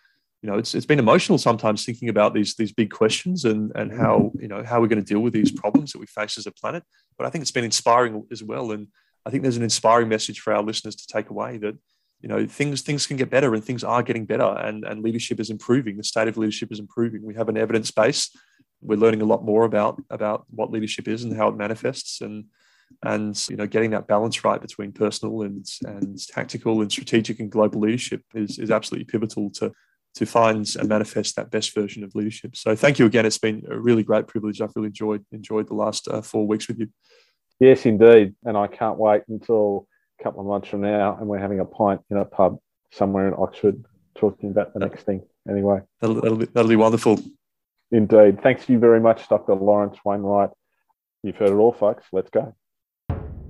you 0.41 0.49
know, 0.49 0.57
it's, 0.57 0.73
it's 0.73 0.85
been 0.85 0.99
emotional 0.99 1.37
sometimes 1.37 1.85
thinking 1.85 2.09
about 2.09 2.33
these 2.33 2.55
these 2.55 2.71
big 2.71 2.91
questions 2.91 3.45
and 3.45 3.71
and 3.75 3.91
how 3.91 4.31
you 4.39 4.47
know 4.47 4.63
how 4.63 4.81
we're 4.81 4.87
going 4.87 5.03
to 5.03 5.13
deal 5.13 5.19
with 5.19 5.33
these 5.33 5.51
problems 5.51 5.91
that 5.91 5.99
we 5.99 6.07
face 6.07 6.37
as 6.37 6.47
a 6.47 6.51
planet. 6.51 6.83
But 7.17 7.27
I 7.27 7.29
think 7.29 7.43
it's 7.43 7.51
been 7.51 7.63
inspiring 7.63 8.25
as 8.31 8.41
well, 8.41 8.71
and 8.71 8.87
I 9.25 9.29
think 9.29 9.43
there's 9.43 9.57
an 9.57 9.63
inspiring 9.63 10.09
message 10.09 10.39
for 10.39 10.53
our 10.53 10.63
listeners 10.63 10.95
to 10.95 11.07
take 11.07 11.29
away 11.29 11.57
that 11.57 11.77
you 12.21 12.29
know 12.29 12.45
things 12.45 12.81
things 12.81 13.07
can 13.07 13.17
get 13.17 13.29
better 13.29 13.53
and 13.53 13.63
things 13.63 13.83
are 13.83 14.03
getting 14.03 14.25
better, 14.25 14.43
and 14.43 14.83
and 14.83 15.03
leadership 15.03 15.39
is 15.39 15.49
improving. 15.49 15.97
The 15.97 16.03
state 16.03 16.27
of 16.27 16.37
leadership 16.37 16.71
is 16.71 16.79
improving. 16.79 17.23
We 17.23 17.35
have 17.35 17.49
an 17.49 17.57
evidence 17.57 17.91
base. 17.91 18.29
We're 18.81 18.99
learning 18.99 19.21
a 19.21 19.25
lot 19.25 19.43
more 19.43 19.65
about 19.65 20.01
about 20.09 20.45
what 20.49 20.71
leadership 20.71 21.07
is 21.07 21.23
and 21.23 21.35
how 21.35 21.49
it 21.49 21.57
manifests, 21.57 22.21
and 22.21 22.45
and 23.03 23.49
you 23.49 23.55
know 23.55 23.67
getting 23.67 23.91
that 23.91 24.07
balance 24.07 24.43
right 24.43 24.61
between 24.61 24.91
personal 24.91 25.41
and 25.41 25.65
and 25.85 26.19
tactical 26.27 26.81
and 26.81 26.91
strategic 26.91 27.39
and 27.39 27.51
global 27.51 27.81
leadership 27.81 28.23
is 28.33 28.59
is 28.59 28.71
absolutely 28.71 29.05
pivotal 29.05 29.49
to 29.51 29.71
to 30.13 30.25
find 30.25 30.67
and 30.77 30.89
manifest 30.89 31.37
that 31.37 31.49
best 31.49 31.73
version 31.73 32.03
of 32.03 32.13
leadership. 32.15 32.55
So 32.55 32.75
thank 32.75 32.99
you 32.99 33.05
again. 33.05 33.25
It's 33.25 33.37
been 33.37 33.63
a 33.69 33.79
really 33.79 34.03
great 34.03 34.27
privilege. 34.27 34.61
I've 34.61 34.75
really 34.75 34.87
enjoyed 34.87 35.25
enjoyed 35.31 35.67
the 35.67 35.75
last 35.75 36.07
uh, 36.07 36.21
four 36.21 36.45
weeks 36.47 36.67
with 36.67 36.79
you. 36.79 36.89
Yes, 37.59 37.85
indeed. 37.85 38.35
And 38.43 38.57
I 38.57 38.67
can't 38.67 38.97
wait 38.97 39.21
until 39.27 39.87
couple 40.23 40.41
of 40.41 40.47
months 40.47 40.67
from 40.67 40.81
now 40.81 41.17
and 41.19 41.27
we're 41.27 41.39
having 41.39 41.59
a 41.59 41.65
pint 41.65 42.01
in 42.09 42.17
a 42.17 42.25
pub 42.25 42.57
somewhere 42.91 43.27
in 43.27 43.33
Oxford 43.37 43.83
talking 44.15 44.51
about 44.51 44.73
the 44.73 44.79
next 44.79 45.03
thing. 45.03 45.23
Anyway, 45.49 45.79
that'll, 45.99 46.15
that'll, 46.15 46.37
be, 46.37 46.45
that'll 46.45 46.69
be 46.69 46.75
wonderful. 46.75 47.19
Indeed. 47.91 48.41
Thanks 48.41 48.69
you 48.69 48.79
very 48.79 48.99
much, 48.99 49.27
Dr. 49.27 49.55
Lawrence 49.55 49.97
Wainwright. 50.05 50.51
You've 51.23 51.35
heard 51.35 51.49
it 51.49 51.55
all, 51.55 51.73
folks. 51.73 52.05
Let's 52.11 52.29
go. 52.29 52.55